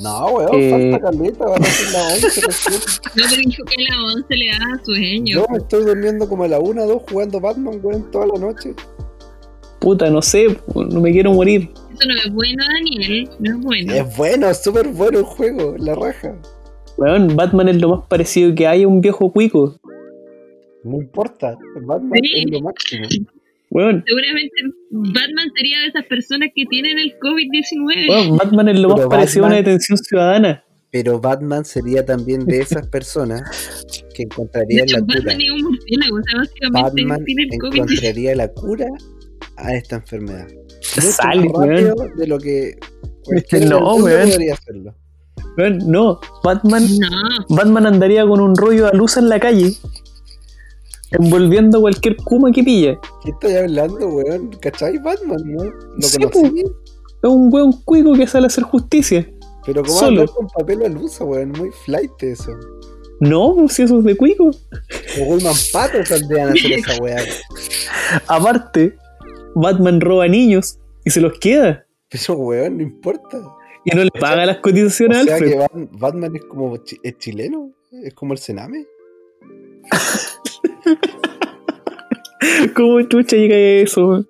No, 0.04 0.26
weón, 0.28 0.50
Eh. 0.54 0.70
falta 0.92 1.00
caleta, 1.12 1.46
van 1.46 1.62
a 1.64 1.66
ser 1.66 1.92
las 1.94 2.14
11 2.24 2.42
recién. 2.42 2.82
No, 3.16 3.24
pero 3.30 3.42
dijo 3.46 3.64
que 3.66 3.76
a 3.76 3.96
las 3.96 4.14
11 4.16 4.36
le 4.36 4.48
da 4.48 4.84
sueño. 4.84 5.36
Yo 5.36 5.46
me 5.50 5.58
estoy 5.58 5.86
durmiendo 5.86 6.28
como 6.30 6.44
a 6.44 6.48
la 6.48 6.60
1 6.60 6.86
2 6.86 7.02
jugando 7.10 7.40
Batman, 7.40 7.80
weón, 7.82 8.12
toda 8.12 8.28
la 8.28 8.40
noche. 8.40 8.74
Puta, 9.80 10.10
no 10.10 10.22
sé, 10.22 10.48
no 10.76 11.02
me 11.02 11.12
quiero 11.12 11.34
morir. 11.34 11.70
Eso 11.94 12.08
no 12.08 12.16
es 12.16 12.34
bueno, 12.34 12.64
Daniel. 12.74 13.30
No 13.40 13.52
es 13.58 13.66
bueno. 13.66 13.94
Es 13.94 14.18
bueno, 14.18 14.50
es 14.50 14.64
súper 14.64 14.88
bueno 14.90 15.20
el 15.20 15.26
juego, 15.26 15.76
la 15.78 15.94
raja. 15.96 16.36
Weón, 16.98 17.36
Batman 17.36 17.70
es 17.70 17.78
lo 17.82 17.90
más 17.90 18.08
parecido 18.08 18.54
que 18.56 18.66
hay 18.68 18.84
a 18.84 18.88
un 18.88 19.02
viejo 19.02 19.32
cuico. 19.32 19.76
No 20.84 20.98
importa, 20.98 21.58
Batman 21.86 22.20
Sí. 22.24 22.44
es 22.46 22.52
lo 22.52 22.62
máximo. 22.62 23.08
Weón, 23.74 24.04
Seguramente 24.06 24.52
Batman 24.92 25.48
sería 25.56 25.80
de 25.82 25.88
esas 25.88 26.06
personas 26.06 26.50
que 26.56 26.66
tienen 26.68 27.00
el 27.00 27.14
COVID-19. 27.20 28.10
weón, 28.10 28.38
Batman 28.38 28.70
es 28.70 28.80
lo 28.80 28.90
más 28.96 29.08
parecido 29.08 29.46
a 29.46 29.48
una 29.48 29.56
detención 29.58 29.98
ciudadana. 29.98 30.64
Pero 30.92 31.20
Batman 31.20 31.66
sería 31.66 32.06
también 32.06 32.46
de 32.46 32.60
esas 32.62 32.88
personas 32.88 33.42
que 34.16 34.24
de 34.24 34.24
encontrarían 34.26 34.84
hecho, 34.84 34.98
la 34.98 35.02
cura. 35.06 35.16
Batman 35.18 35.42
es 35.42 35.52
un 35.52 35.62
murciélago. 35.64 36.16
O 36.16 36.22
sea, 36.24 36.40
básicamente 36.40 37.02
Batman 37.04 37.26
tiene 37.26 37.44
el 37.44 37.50
COVID-19. 37.50 37.74
encontraría 37.74 38.36
la 38.36 38.48
cura 38.50 38.86
a 39.58 39.74
esta 39.74 39.96
enfermedad. 39.96 40.48
Sale, 40.82 41.52
de 42.18 42.28
lo 42.28 42.38
que 42.38 42.76
No, 43.68 43.96
weón. 43.96 44.30
podría 44.30 44.54
hacerlo. 44.54 44.96
Weón, 45.58 45.80
no, 45.88 46.20
Batman, 46.44 46.84
No, 47.00 47.10
Batman 47.56 47.88
andaría 47.88 48.26
con 48.28 48.40
un 48.40 48.56
rollo 48.56 48.86
de 48.92 48.98
luz 48.98 49.18
en 49.18 49.30
la 49.30 49.40
calle, 49.40 49.74
envolviendo 51.14 51.82
cualquier 51.82 52.16
kuma 52.18 52.52
que 52.52 52.64
pilla. 52.64 53.00
¿Qué 53.24 53.32
estoy 53.32 53.56
hablando, 53.56 54.08
weón? 54.08 54.50
¿Cachai? 54.62 54.98
Batman, 55.00 55.42
¿no? 55.46 55.64
Lo 55.64 56.02
Sí, 56.02 56.18
conocí, 56.24 56.64
Es 57.24 57.30
un 57.30 57.50
weón 57.54 57.72
cuico 57.86 58.14
que 58.14 58.28
sale 58.28 58.46
a 58.46 58.48
hacer 58.48 58.64
justicia. 58.66 59.30
pero 59.66 59.82
como 59.84 59.98
solo. 59.98 60.26
con 60.28 60.48
papel 60.48 60.84
alusa, 60.84 61.24
weón, 61.24 61.52
muy 61.58 61.70
flight 61.86 62.12
eso. 62.22 62.52
No, 63.20 63.68
si 63.70 63.84
eso 63.84 64.00
es 64.00 64.04
de 64.04 64.18
cuico. 64.18 64.50
O 65.22 65.26
Goldman 65.26 65.54
Pato 65.72 66.06
saldrían 66.06 66.50
a 66.50 66.52
hacer 66.52 66.72
esa 66.74 66.98
weá. 67.02 67.24
Aparte, 68.28 68.96
Batman 69.56 70.02
roba 70.02 70.28
niños 70.28 70.78
y 71.06 71.10
se 71.12 71.22
los 71.22 71.38
queda. 71.40 71.86
Pero 72.10 72.34
weón, 72.36 72.78
no 72.78 72.84
importa. 72.84 73.42
Y 73.86 73.96
no 73.96 74.04
le 74.04 74.12
paga 74.12 74.46
las 74.46 74.58
cotizaciones 74.58 75.22
O 75.22 75.24
sea 75.26 75.36
Alfred. 75.36 75.52
que 75.52 75.58
Bat- 75.60 75.90
Batman 76.00 76.36
es 76.36 76.44
como 76.46 76.76
es 76.76 77.18
chileno, 77.18 77.72
es 77.92 78.14
como 78.14 78.34
el 78.34 78.40
Sename. 78.40 78.86
¿Cómo 82.76 83.02
chucha 83.04 83.36
llega 83.38 83.56
a 83.56 83.60
eso? 83.60 84.26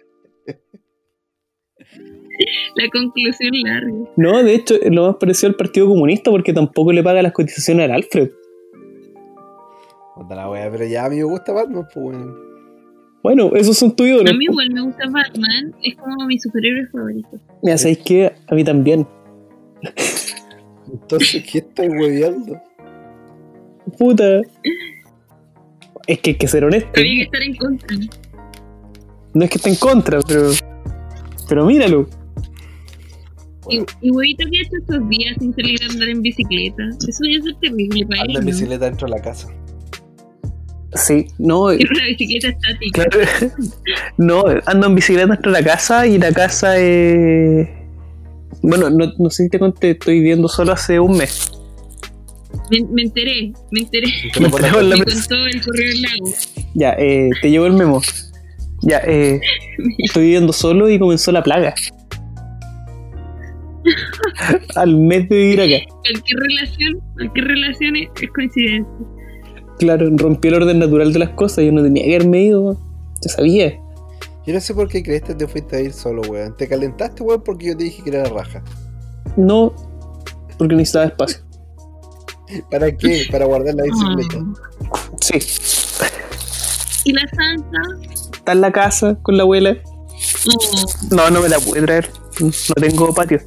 la 2.76 2.90
conclusión 2.92 3.52
larga. 3.64 3.94
No, 4.18 4.44
de 4.44 4.56
hecho, 4.56 4.76
es 4.82 4.92
lo 4.92 5.08
más 5.08 5.16
parecido 5.16 5.50
al 5.50 5.56
Partido 5.56 5.88
Comunista 5.88 6.32
porque 6.32 6.54
tampoco 6.54 6.92
le 6.92 7.04
paga 7.04 7.22
las 7.22 7.32
cotizaciones 7.32 7.86
al 7.86 7.92
Alfred. 7.92 8.32
Puta 10.16 10.36
la 10.36 10.50
weá, 10.50 10.70
pero 10.72 10.86
ya 10.86 11.06
a 11.06 11.10
mí 11.10 11.18
me 11.18 11.24
gusta 11.24 11.54
Batman, 11.54 11.88
pues 11.94 12.06
weón. 12.06 12.54
Bueno, 13.24 13.52
esos 13.56 13.78
son 13.78 13.96
tus 13.96 14.08
ídolos. 14.08 14.32
A 14.32 14.38
mí 14.38 14.46
igual 14.46 14.70
me 14.72 14.82
gusta 14.82 15.06
Batman. 15.10 15.74
Es 15.82 15.96
como 15.96 16.26
mi 16.26 16.38
superhéroe 16.38 16.88
favorito. 16.88 17.40
Mira, 17.62 17.78
¿sabéis 17.78 18.00
qué? 18.00 18.34
A 18.48 18.56
mí 18.56 18.64
también. 18.64 19.08
Entonces, 20.92 21.44
¿qué 21.50 21.60
estáis 21.60 21.90
hueveando? 21.90 22.62
Puta. 23.98 24.42
Es 26.08 26.20
que 26.20 26.32
hay 26.32 26.36
que 26.36 26.48
ser 26.48 26.66
honesto. 26.66 26.90
Había 26.96 27.16
que 27.16 27.22
estar 27.24 27.42
en 27.42 27.56
contra. 27.56 27.98
No 29.34 29.44
es 29.44 29.50
que 29.50 29.58
esté 29.58 29.70
en 29.70 29.76
contra, 29.76 30.20
pero. 30.22 30.52
Pero 31.48 31.66
míralo. 31.66 32.08
Y, 33.70 33.82
y 34.02 34.12
huevito, 34.12 34.46
¿qué 34.52 34.58
ha 34.58 34.62
hecho 34.62 34.78
estos 34.82 35.10
días 35.10 35.36
sin 35.40 35.54
salir 35.54 35.82
a 35.84 35.92
andar 35.92 36.10
en 36.10 36.22
bicicleta? 36.22 36.84
Eso 37.08 37.24
ya 37.24 37.38
es 37.38 37.60
terrible 37.62 38.06
para 38.06 38.24
él. 38.24 38.30
Anda 38.30 38.40
en 38.40 38.46
¿no? 38.46 38.52
bicicleta 38.52 38.86
dentro 38.86 39.08
de 39.08 39.12
la 39.16 39.22
casa. 39.22 39.48
Sí, 40.96 41.28
no. 41.40 41.70
Tiene 41.70 41.90
una 41.92 42.06
bicicleta 42.06 42.50
estática. 42.50 43.06
Claro. 43.06 43.28
No, 44.18 44.44
ando 44.66 44.88
en 44.88 44.96
bicicleta 44.96 45.28
dentro 45.28 45.52
de 45.52 45.62
la 45.62 45.66
casa 45.66 46.06
y 46.06 46.18
la 46.18 46.32
casa 46.32 46.78
es. 46.78 47.68
Bueno, 48.62 48.90
no, 48.90 49.12
no 49.18 49.30
sé 49.30 49.44
si 49.44 49.50
te 49.50 49.60
conté, 49.60 49.92
estoy 49.92 50.16
viviendo 50.16 50.48
solo 50.48 50.74
hace 50.74 51.00
un 51.00 51.18
mes. 51.18 51.52
Me, 52.72 52.82
me 52.92 53.02
enteré, 53.04 53.54
me 53.72 53.82
enteré. 53.82 54.08
Me 54.40 54.50
contó 54.50 54.58
el 54.58 55.62
correo 55.62 55.88
del 55.90 56.02
lago. 56.02 56.26
Ya, 56.74 56.96
eh, 56.98 57.30
te 57.42 57.50
llevo 57.52 57.66
el 57.66 57.74
memo. 57.74 58.02
Ya, 58.82 59.02
eh, 59.06 59.40
estoy 60.00 60.24
viviendo 60.24 60.54
solo 60.54 60.90
y 60.90 61.00
comenzó 61.00 61.32
la 61.32 61.44
plaga. 61.44 61.74
Al 64.76 64.98
mes 64.98 65.28
de 65.30 65.36
vivir 65.36 65.62
acá. 65.62 65.94
Cualquier 66.02 66.40
relación, 66.40 67.00
cualquier 67.16 67.46
relación 67.46 67.96
es, 67.96 68.10
es 68.22 68.30
coincidencia. 68.32 68.94
Claro, 69.80 70.10
rompí 70.16 70.48
el 70.48 70.56
orden 70.56 70.80
natural 70.80 71.12
de 71.12 71.20
las 71.20 71.30
cosas. 71.30 71.66
Yo 71.66 71.72
no 71.72 71.84
tenía 71.84 72.04
que 72.04 72.16
haberme 72.16 72.44
ido. 72.44 72.78
Yo 73.22 73.30
sabía. 73.30 73.80
Yo 74.46 74.54
no 74.54 74.60
sé 74.60 74.74
por 74.74 74.90
qué 74.90 75.02
creíste 75.04 75.30
que 75.30 75.36
te 75.36 75.48
fuiste 75.48 75.76
a 75.78 75.82
ir 75.82 75.94
solo, 75.94 76.22
weón. 76.24 76.56
Te 76.58 76.68
calentaste, 76.68 77.24
weón, 77.24 77.42
porque 77.44 77.68
yo 77.68 77.78
te 77.78 77.86
dije 77.86 78.04
que 78.04 78.10
era 78.10 78.24
la 78.24 78.30
raja. 78.30 78.64
No, 79.38 79.74
porque 80.58 80.76
necesitaba 80.76 81.06
espacio. 81.06 81.40
¿Para 82.72 82.92
qué? 82.92 83.26
Para 83.32 83.46
guardar 83.46 83.76
la 83.76 83.84
bicicleta. 83.84 84.38
Ah. 84.92 85.00
Sí, 85.22 85.40
¿Y 87.06 87.14
la 87.14 87.22
Santa? 87.30 87.82
está 88.34 88.52
en 88.52 88.62
la 88.62 88.72
casa 88.72 89.18
con 89.22 89.38
la 89.38 89.44
abuela. 89.44 89.78
Oh, 90.48 90.86
No, 91.16 91.30
no 91.30 91.42
me 91.42 91.50
la 91.50 91.60
pude 91.60 91.82
traer. 91.82 92.10
No 92.40 92.76
tengo 92.76 93.14
patio. 93.14 93.40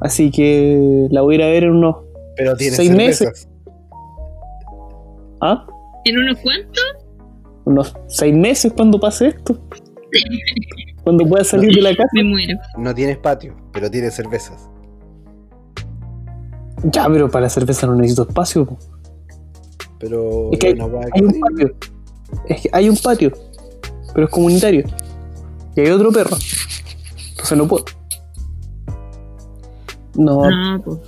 Así 0.00 0.30
que 0.30 1.08
la 1.10 1.22
voy 1.22 1.34
a 1.34 1.38
ir 1.38 1.42
a 1.42 1.46
ver 1.48 1.64
en 1.64 1.70
unos. 1.72 1.96
Pero 2.36 2.54
Seis 2.56 2.76
cervezas. 2.76 3.48
¿Ah? 5.40 5.66
¿En 6.04 6.18
unos 6.18 6.38
cuantos? 6.38 6.84
Unos 7.64 7.94
seis 8.08 8.34
meses 8.34 8.72
cuando 8.72 8.98
pase 8.98 9.28
esto. 9.28 9.58
Cuando 11.04 11.24
pueda 11.26 11.42
salir 11.42 11.74
de 11.74 11.80
la 11.80 11.96
casa. 11.96 12.10
Me 12.12 12.22
muero. 12.22 12.58
No 12.76 12.94
tienes 12.94 13.16
patio, 13.16 13.56
pero 13.72 13.90
tienes 13.90 14.14
cervezas. 14.14 14.68
Ya, 16.84 17.06
pero 17.08 17.28
para 17.30 17.44
la 17.44 17.50
cerveza 17.50 17.86
no 17.86 17.94
necesito 17.94 18.22
espacio. 18.22 18.66
po. 18.66 18.78
Pero 19.98 20.50
Es 20.52 20.58
que 20.58 20.68
Hay 20.68 20.74
que 20.74 21.24
un 21.24 21.40
patio. 21.40 21.74
Es 22.48 22.60
que 22.62 22.70
hay 22.72 22.88
un 22.88 22.96
patio, 22.96 23.32
pero 24.14 24.26
es 24.26 24.32
comunitario. 24.32 24.84
Y 25.74 25.80
hay 25.80 25.90
otro 25.90 26.12
perro. 26.12 26.36
Entonces 27.30 27.58
no 27.58 27.66
puedo. 27.66 27.84
No, 30.14 30.48
No, 30.50 30.82
pues. 30.82 30.98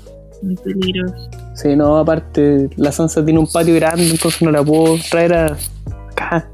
Muy 0.42 0.56
peligroso. 0.56 1.30
sí, 1.54 1.76
no, 1.76 1.98
aparte, 1.98 2.70
la 2.76 2.90
Sansa 2.92 3.22
tiene 3.22 3.40
un 3.40 3.46
patio 3.46 3.74
grande, 3.74 4.09
entonces 4.09 4.40
no 4.40 4.50
la 4.50 4.64
puedo 4.64 4.96
traer 5.11 5.35
a, 5.35 5.56
acá, 6.12 6.48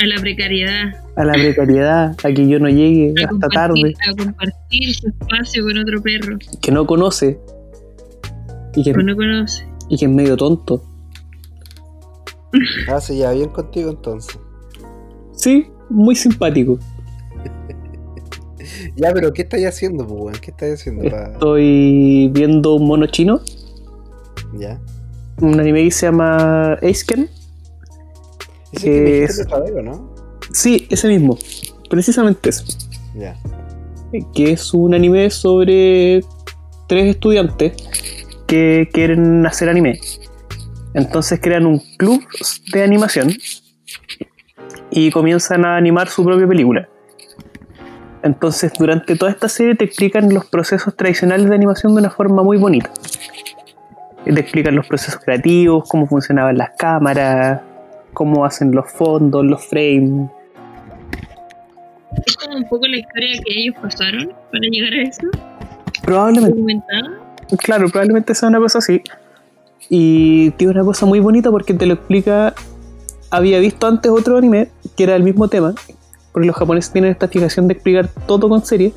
A 0.00 0.06
la 0.06 0.20
precariedad. 0.20 0.94
A 1.18 1.24
la 1.24 1.32
precariedad, 1.32 2.16
a 2.22 2.32
que 2.32 2.48
yo 2.48 2.58
no 2.60 2.68
llegue 2.68 3.12
A 3.22 3.28
hasta 3.28 3.48
tarde, 3.48 3.94
a 4.10 4.16
compartir 4.16 4.94
su 4.94 5.08
espacio 5.08 5.64
con 5.64 5.76
otro 5.78 6.00
perro 6.00 6.38
que 6.62 6.70
no 6.72 6.86
conoce 6.86 7.38
y 8.74 8.84
que, 8.84 8.92
que 8.92 9.02
no 9.02 9.16
conoce. 9.16 9.66
y 9.88 9.98
que 9.98 10.04
es 10.04 10.10
medio 10.10 10.36
tonto. 10.36 10.82
Ah, 12.90 12.98
se 13.00 13.14
lleva 13.16 13.32
bien 13.32 13.50
contigo 13.50 13.90
entonces. 13.90 14.38
Sí, 15.32 15.66
muy 15.90 16.14
simpático. 16.14 16.78
Ya, 18.96 19.12
pero 19.12 19.32
¿qué 19.32 19.42
estáis 19.42 19.66
haciendo, 19.66 20.06
pues, 20.06 20.20
weón? 20.20 20.34
¿Qué 20.40 20.50
estáis 20.50 20.74
haciendo? 20.74 21.04
Estoy 21.04 22.28
viendo 22.32 22.74
un 22.74 22.86
mono 22.86 23.06
chino, 23.06 23.40
Ya. 24.58 24.78
un 25.40 25.58
anime 25.58 25.84
que 25.84 25.90
se 25.90 26.06
llama 26.06 26.74
Aisken. 26.82 27.28
Ese 28.72 28.84
que 28.84 28.90
me 29.00 29.22
Es- 29.24 29.36
dijiste 29.36 29.50
la 29.50 29.56
otra 29.56 29.60
vez, 29.60 29.74
¿o 29.76 29.82
¿no? 29.82 30.14
Sí, 30.58 30.88
ese 30.90 31.06
mismo, 31.06 31.38
precisamente 31.88 32.50
ese. 32.50 32.64
Ya. 33.14 33.36
que 34.34 34.50
es 34.50 34.74
un 34.74 34.92
anime 34.92 35.30
sobre 35.30 36.24
tres 36.88 37.10
estudiantes 37.10 37.74
que 38.48 38.88
quieren 38.92 39.46
hacer 39.46 39.68
anime. 39.68 40.00
Entonces 40.94 41.38
crean 41.40 41.64
un 41.64 41.80
club 41.96 42.24
de 42.72 42.82
animación 42.82 43.34
y 44.90 45.12
comienzan 45.12 45.64
a 45.64 45.76
animar 45.76 46.08
su 46.08 46.24
propia 46.24 46.48
película. 46.48 46.88
Entonces 48.24 48.72
durante 48.80 49.14
toda 49.14 49.30
esta 49.30 49.48
serie 49.48 49.76
te 49.76 49.84
explican 49.84 50.34
los 50.34 50.44
procesos 50.46 50.96
tradicionales 50.96 51.48
de 51.48 51.54
animación 51.54 51.94
de 51.94 52.00
una 52.00 52.10
forma 52.10 52.42
muy 52.42 52.56
bonita. 52.56 52.90
Te 54.24 54.40
explican 54.40 54.74
los 54.74 54.88
procesos 54.88 55.20
creativos, 55.24 55.88
cómo 55.88 56.08
funcionaban 56.08 56.58
las 56.58 56.70
cámaras, 56.76 57.60
cómo 58.12 58.44
hacen 58.44 58.72
los 58.72 58.90
fondos, 58.90 59.46
los 59.46 59.64
frames. 59.64 60.30
Es 62.26 62.36
como 62.36 62.56
un 62.56 62.68
poco 62.68 62.86
la 62.86 62.96
historia 62.96 63.40
que 63.44 63.60
ellos 63.60 63.74
pasaron 63.80 64.32
para 64.50 64.64
llegar 64.70 64.92
a 64.92 65.02
eso. 65.02 65.26
Probablemente. 66.02 66.84
Claro, 67.58 67.88
probablemente 67.88 68.34
sea 68.34 68.48
una 68.48 68.58
cosa 68.58 68.78
así. 68.78 69.02
Y 69.90 70.50
tiene 70.52 70.72
una 70.74 70.84
cosa 70.84 71.06
muy 71.06 71.20
bonita 71.20 71.50
porque 71.50 71.74
te 71.74 71.86
lo 71.86 71.94
explica. 71.94 72.54
Había 73.30 73.58
visto 73.58 73.86
antes 73.86 74.10
otro 74.10 74.38
anime 74.38 74.70
que 74.96 75.04
era 75.04 75.16
el 75.16 75.22
mismo 75.22 75.48
tema, 75.48 75.74
porque 76.32 76.46
los 76.46 76.56
japoneses 76.56 76.92
tienen 76.92 77.10
esta 77.10 77.28
fijación 77.28 77.68
de 77.68 77.74
explicar 77.74 78.08
todo 78.26 78.48
con 78.48 78.64
serie, 78.64 78.92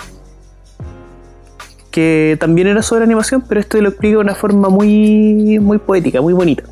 que 1.91 2.37
también 2.39 2.67
era 2.67 2.81
sobre 2.81 3.03
animación, 3.03 3.43
pero 3.47 3.59
esto 3.59 3.79
lo 3.81 3.89
explica 3.89 4.15
de 4.15 4.21
una 4.21 4.35
forma 4.35 4.69
muy, 4.69 5.59
muy 5.59 5.77
poética, 5.77 6.21
muy 6.21 6.33
bonita. 6.33 6.63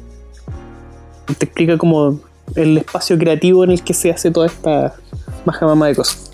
Te 1.37 1.45
explica 1.45 1.77
como 1.77 2.19
el 2.55 2.79
espacio 2.79 3.17
creativo 3.19 3.63
en 3.63 3.71
el 3.71 3.83
que 3.83 3.93
se 3.93 4.09
hace 4.09 4.31
toda 4.31 4.47
esta 4.47 4.95
majamama 5.45 5.87
de 5.87 5.95
cosas. 5.95 6.28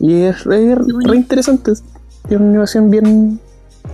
Y 0.00 0.22
es 0.22 0.44
re, 0.44 0.74
re 0.74 1.16
interesante. 1.16 1.72
Tiene 2.28 2.42
una 2.42 2.50
animación 2.52 2.90
bien, 2.90 3.40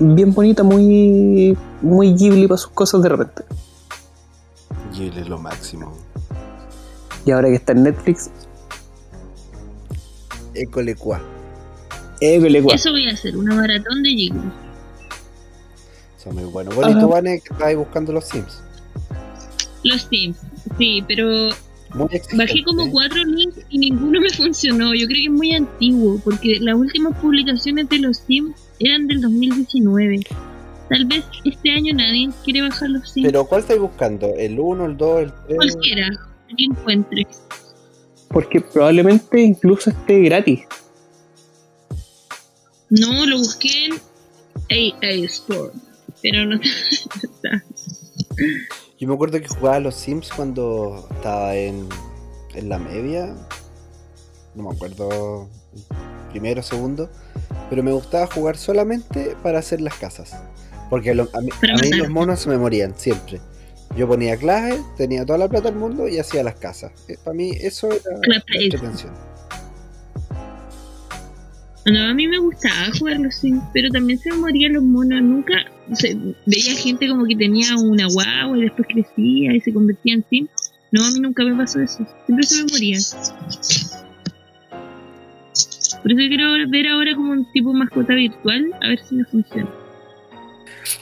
bien 0.00 0.32
bonita, 0.32 0.62
muy, 0.62 1.56
muy 1.80 2.14
Ghibli 2.14 2.46
para 2.46 2.58
sus 2.58 2.70
cosas 2.72 3.02
de 3.02 3.08
repente. 3.08 3.44
Ghibli 4.92 5.20
es 5.20 5.28
lo 5.28 5.38
máximo. 5.38 5.92
Y 7.24 7.30
ahora 7.30 7.48
que 7.48 7.54
está 7.54 7.72
en 7.72 7.84
Netflix, 7.84 8.30
École 10.54 10.94
cuá. 10.96 11.20
école, 12.20 12.60
guau. 12.60 12.74
Eso 12.74 12.90
voy 12.90 13.08
a 13.08 13.12
hacer, 13.12 13.36
una 13.36 13.54
maratón 13.54 14.02
de 14.02 14.10
Ghibli. 14.10 14.52
Son 16.22 16.34
muy 16.34 16.44
buenos. 16.44 16.74
Bueno, 16.74 16.90
y 16.90 17.00
tú, 17.00 17.08
Vane, 17.08 17.40
que 17.40 17.52
estás 17.52 17.74
buscando 17.76 18.12
los 18.12 18.24
Sims. 18.26 18.60
Los 19.82 20.02
Sims, 20.02 20.36
sí, 20.78 21.04
pero 21.08 21.48
Muy 21.94 22.08
bajé 22.34 22.62
como 22.64 22.86
¿eh? 22.86 22.88
cuatro 22.90 23.22
links 23.24 23.58
y 23.68 23.78
ninguno 23.78 24.20
me 24.20 24.30
funcionó. 24.30 24.94
Yo 24.94 25.06
creo 25.06 25.16
que 25.16 25.24
es 25.24 25.30
muy 25.30 25.52
antiguo, 25.52 26.20
porque 26.24 26.58
las 26.60 26.74
últimas 26.74 27.18
publicaciones 27.18 27.88
de 27.88 27.98
los 27.98 28.18
Sims 28.18 28.56
eran 28.78 29.06
del 29.06 29.20
2019. 29.20 30.20
Tal 30.88 31.04
vez 31.06 31.24
este 31.44 31.70
año 31.70 31.94
nadie 31.94 32.30
quiere 32.44 32.62
bajar 32.62 32.90
los 32.90 33.10
Sims. 33.10 33.26
Pero 33.26 33.44
¿cuál 33.46 33.60
estáis 33.60 33.80
buscando? 33.80 34.34
¿El 34.36 34.58
1, 34.58 34.86
el 34.86 34.96
2, 34.96 35.20
el 35.22 35.32
3? 35.48 35.56
Cualquiera 35.56 36.08
que 36.56 36.64
encuentre. 36.64 37.26
Porque 38.28 38.60
probablemente 38.60 39.40
incluso 39.40 39.90
esté 39.90 40.20
gratis. 40.20 40.60
No, 42.88 43.24
lo 43.26 43.38
busqué 43.38 43.86
en 43.86 44.92
AA 45.02 45.24
Store, 45.26 45.72
pero 46.22 46.46
no 46.46 46.60
está. 47.22 47.64
Yo 49.02 49.08
me 49.08 49.14
acuerdo 49.14 49.40
que 49.40 49.48
jugaba 49.48 49.78
a 49.78 49.80
los 49.80 49.96
Sims 49.96 50.30
cuando 50.30 51.08
estaba 51.10 51.56
en, 51.56 51.88
en 52.54 52.68
la 52.68 52.78
media. 52.78 53.34
No 54.54 54.62
me 54.68 54.76
acuerdo 54.76 55.48
primero 56.30 56.60
o 56.60 56.62
segundo. 56.62 57.10
Pero 57.68 57.82
me 57.82 57.90
gustaba 57.90 58.28
jugar 58.28 58.56
solamente 58.56 59.36
para 59.42 59.58
hacer 59.58 59.80
las 59.80 59.94
casas. 59.94 60.36
Porque 60.88 61.16
lo- 61.16 61.28
a 61.34 61.40
mí, 61.40 61.48
a 61.72 61.96
los 61.96 62.10
monos 62.10 62.38
se 62.42 62.48
me 62.48 62.56
morían 62.58 62.94
siempre. 62.96 63.40
Yo 63.96 64.06
ponía 64.06 64.36
clases, 64.36 64.80
tenía 64.96 65.26
toda 65.26 65.38
la 65.40 65.48
plata 65.48 65.70
del 65.70 65.80
mundo 65.80 66.06
y 66.06 66.20
hacía 66.20 66.44
las 66.44 66.54
casas. 66.54 66.92
Eh, 67.08 67.16
Para 67.24 67.34
mí 67.34 67.50
eso 67.60 67.88
era 67.88 68.02
la 68.28 68.36
entretención. 68.66 69.12
No, 71.84 71.98
a 71.98 72.14
mí 72.14 72.28
me 72.28 72.38
gustaba 72.38 72.96
jugar 72.96 73.18
los 73.18 73.34
Sims, 73.34 73.62
pero 73.72 73.90
también 73.90 74.18
se 74.18 74.32
morían 74.32 74.74
los 74.74 74.84
monos. 74.84 75.20
Nunca 75.20 75.54
veía 76.46 76.74
gente 76.76 77.08
como 77.08 77.26
que 77.26 77.34
tenía 77.34 77.76
una 77.76 78.06
guagua 78.06 78.56
y 78.56 78.62
después 78.62 78.86
crecía 78.88 79.54
y 79.54 79.60
se 79.60 79.72
convertía 79.72 80.14
en 80.14 80.24
Sim. 80.30 80.48
No, 80.92 81.04
a 81.04 81.10
mí 81.10 81.20
nunca 81.20 81.42
me 81.44 81.56
pasó 81.56 81.80
eso. 81.80 82.06
Siempre 82.26 82.46
se 82.46 82.62
me 82.62 82.70
morían. 82.70 83.00
Por 86.02 86.10
eso 86.10 86.20
quiero 86.28 86.70
ver 86.70 86.88
ahora 86.88 87.14
como 87.14 87.32
un 87.32 87.50
tipo 87.52 87.72
mascota 87.72 88.14
virtual, 88.14 88.72
a 88.80 88.88
ver 88.88 88.98
si 89.04 89.14
me 89.16 89.24
funciona. 89.24 89.68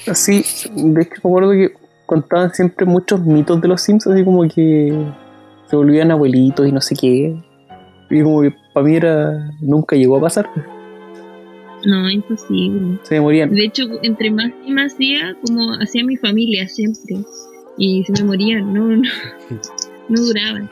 Así, 0.06 0.44
de 0.74 1.02
hecho 1.02 1.20
me 1.24 1.30
acuerdo 1.30 1.52
que 1.52 1.72
contaban 2.06 2.52
siempre 2.52 2.86
muchos 2.86 3.24
mitos 3.24 3.60
de 3.60 3.68
los 3.68 3.82
Sims, 3.82 4.06
así 4.06 4.24
como 4.24 4.42
que 4.48 4.94
se 5.68 5.76
volvían 5.76 6.10
abuelitos 6.10 6.66
y 6.66 6.72
no 6.72 6.80
sé 6.80 6.94
qué. 6.96 7.36
Y 8.10 8.22
como 8.22 8.42
que 8.42 8.54
para 8.72 8.86
mí 8.86 8.96
era. 8.96 9.50
nunca 9.60 9.96
llegó 9.96 10.16
a 10.18 10.20
pasar. 10.20 10.48
No, 11.86 12.10
imposible. 12.10 12.98
Se 13.02 13.14
me 13.14 13.20
morían. 13.22 13.50
De 13.50 13.64
hecho, 13.64 13.84
entre 14.02 14.30
más 14.30 14.52
y 14.66 14.72
más 14.72 14.92
hacía, 14.94 15.34
como 15.44 15.72
hacía 15.80 16.04
mi 16.04 16.16
familia 16.16 16.68
siempre. 16.68 17.16
Y 17.78 18.04
se 18.04 18.12
me 18.22 18.24
morían, 18.28 18.72
no, 18.74 18.84
no, 18.88 19.02
no 20.08 20.20
duraban. 20.20 20.68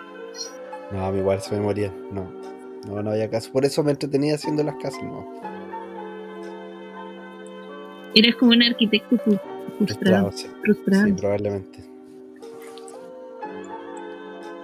No, 0.92 1.04
a 1.06 1.10
mí 1.12 1.18
igual 1.20 1.40
se 1.40 1.54
me 1.54 1.62
morían. 1.62 1.92
No, 2.12 2.30
no, 2.86 3.02
no 3.02 3.10
había 3.10 3.30
caso. 3.30 3.50
Por 3.52 3.64
eso 3.64 3.82
me 3.82 3.92
entretenía 3.92 4.34
haciendo 4.34 4.62
las 4.62 4.74
casas. 4.76 5.02
No, 5.02 5.26
Eras 8.14 8.34
como 8.36 8.52
un 8.52 8.62
arquitecto 8.62 9.16
fru- 9.16 9.40
frustrado. 9.78 10.30
frustrado, 10.30 10.32
sí. 10.32 10.46
frustrado. 10.62 11.06
Sí, 11.06 11.12
probablemente. 11.12 11.78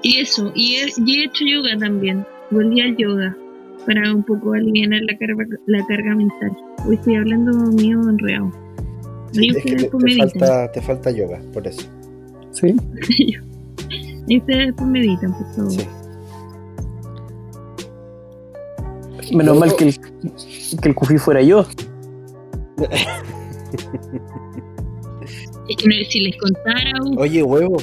Y 0.03 0.18
eso, 0.20 0.53
y 0.55 0.77
he, 0.77 0.88
y 1.05 1.20
he 1.20 1.25
hecho 1.25 1.44
yoga 1.47 1.79
también. 1.79 2.27
Volví 2.55 2.81
al 2.81 2.97
yoga 2.97 3.37
para 3.85 4.14
un 4.14 4.23
poco 4.23 4.53
aliviar 4.55 4.88
la 4.90 5.19
carga, 5.19 5.45
la 5.67 5.85
carga 5.87 6.14
mental. 6.14 6.57
Hoy 6.87 6.95
estoy 6.95 7.17
hablando 7.17 7.53
mío 7.73 8.01
enredado. 8.09 8.53
Sí, 9.33 9.49
es 9.49 9.62
que 9.64 9.75
te, 9.77 9.90
falta, 10.19 10.71
te 10.73 10.81
falta 10.81 11.11
yoga, 11.11 11.40
por 11.53 11.67
eso. 11.67 11.83
Sí. 12.53 12.69
Ahí 14.29 14.38
ustedes 14.38 14.67
después 14.69 14.88
meditan, 14.88 15.33
por 15.37 15.55
favor. 15.55 15.73
Sí. 19.23 19.37
Menos 19.37 19.59
mal 19.59 19.75
que 19.77 19.85
el, 19.88 19.95
que 20.81 20.88
el 20.88 20.95
Kufi 20.95 21.19
fuera 21.19 21.43
yo. 21.43 21.67
Es 25.69 25.77
que 25.77 25.88
no- 25.88 25.95
si 26.09 26.21
les 26.21 26.37
contara, 26.37 26.90
uh, 27.03 27.19
Oye, 27.21 27.43
huevo, 27.43 27.77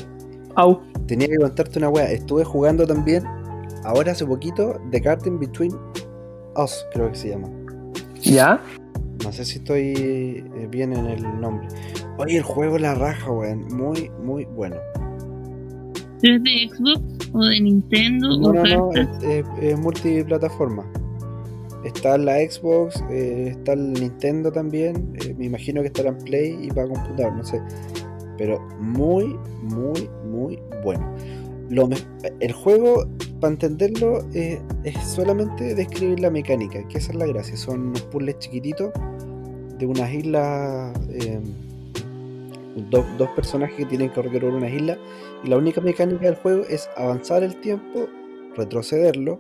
Au. 0.56 0.80
tenía 1.08 1.28
que 1.28 1.38
contarte 1.38 1.80
una 1.80 1.90
wea. 1.90 2.12
Estuve 2.12 2.44
jugando 2.44 2.86
también, 2.88 3.24
ahora 3.84 4.12
hace 4.12 4.26
poquito, 4.26 4.80
The 4.92 5.00
Garden 5.00 5.40
Between 5.40 5.74
Us, 6.56 6.86
creo 6.94 7.10
que 7.12 7.16
se 7.18 7.30
llama. 7.30 7.50
¿Ya? 8.22 8.62
No 9.24 9.32
sé 9.32 9.46
si 9.46 9.60
estoy 9.60 9.94
eh, 9.98 10.68
bien 10.70 10.94
en 10.94 11.06
el 11.08 11.42
nombre. 11.42 11.68
Oye, 12.18 12.38
el 12.38 12.44
juego 12.44 12.78
la 12.78 12.96
raja, 12.96 13.32
weón. 13.32 13.68
Muy, 13.76 14.10
muy 14.24 14.46
bueno. 14.46 14.76
¿pero 16.22 16.36
es 16.36 16.44
de 16.44 16.70
Xbox 16.70 17.30
o 17.34 17.46
de 17.46 17.60
Nintendo 17.62 18.28
No, 18.38 18.48
o 18.50 18.54
no, 18.54 18.64
no, 18.64 18.92
es, 18.94 19.08
es- 19.24 19.46
es 19.62 19.80
multiplataforma. 19.80 20.86
Está 21.84 22.16
la 22.20 22.36
Xbox, 22.38 23.04
eh, 23.10 23.48
está 23.58 23.74
el 23.74 23.94
Nintendo 23.94 24.52
también. 24.52 25.14
eh, 25.24 25.34
me 25.36 25.46
imagino 25.46 25.82
que 25.82 25.88
estará 25.88 26.10
en 26.10 26.18
Play 26.20 26.60
y 26.62 26.68
para 26.70 26.88
computador, 26.88 27.34
no 27.34 27.44
sé. 27.44 27.60
Pero 28.38 28.60
muy, 28.80 29.36
muy, 29.64 30.08
muy 30.30 30.60
bueno. 30.84 31.12
Lo 31.70 31.88
me- 31.88 31.98
el 32.40 32.52
juego, 32.54 33.08
para 33.42 33.52
entenderlo, 33.54 34.24
eh, 34.34 34.62
es 34.86 34.98
solamente 35.06 35.76
describir 35.76 36.20
la 36.22 36.30
mecánica, 36.30 36.88
que 36.88 36.98
esa 37.00 37.12
es 37.12 37.18
la 37.18 37.26
gracia. 37.26 37.58
Son 37.58 37.88
unos 37.88 38.02
puzzles 38.04 38.40
chiquititos 38.40 38.92
de 39.78 39.86
unas 39.86 40.14
islas. 40.14 40.98
eh, 41.10 41.40
dos, 42.90 43.04
dos 43.18 43.30
personajes 43.32 43.76
que 43.76 43.86
tienen 43.86 44.10
que 44.12 44.22
recorrer 44.22 44.54
unas 44.54 44.72
islas. 44.72 44.98
Y 45.44 45.50
la 45.50 45.58
única 45.58 45.82
mecánica 45.82 46.26
del 46.26 46.36
juego 46.36 46.64
es 46.70 46.90
avanzar 46.96 47.44
el 47.44 47.60
tiempo, 47.60 48.08
retrocederlo 48.56 49.40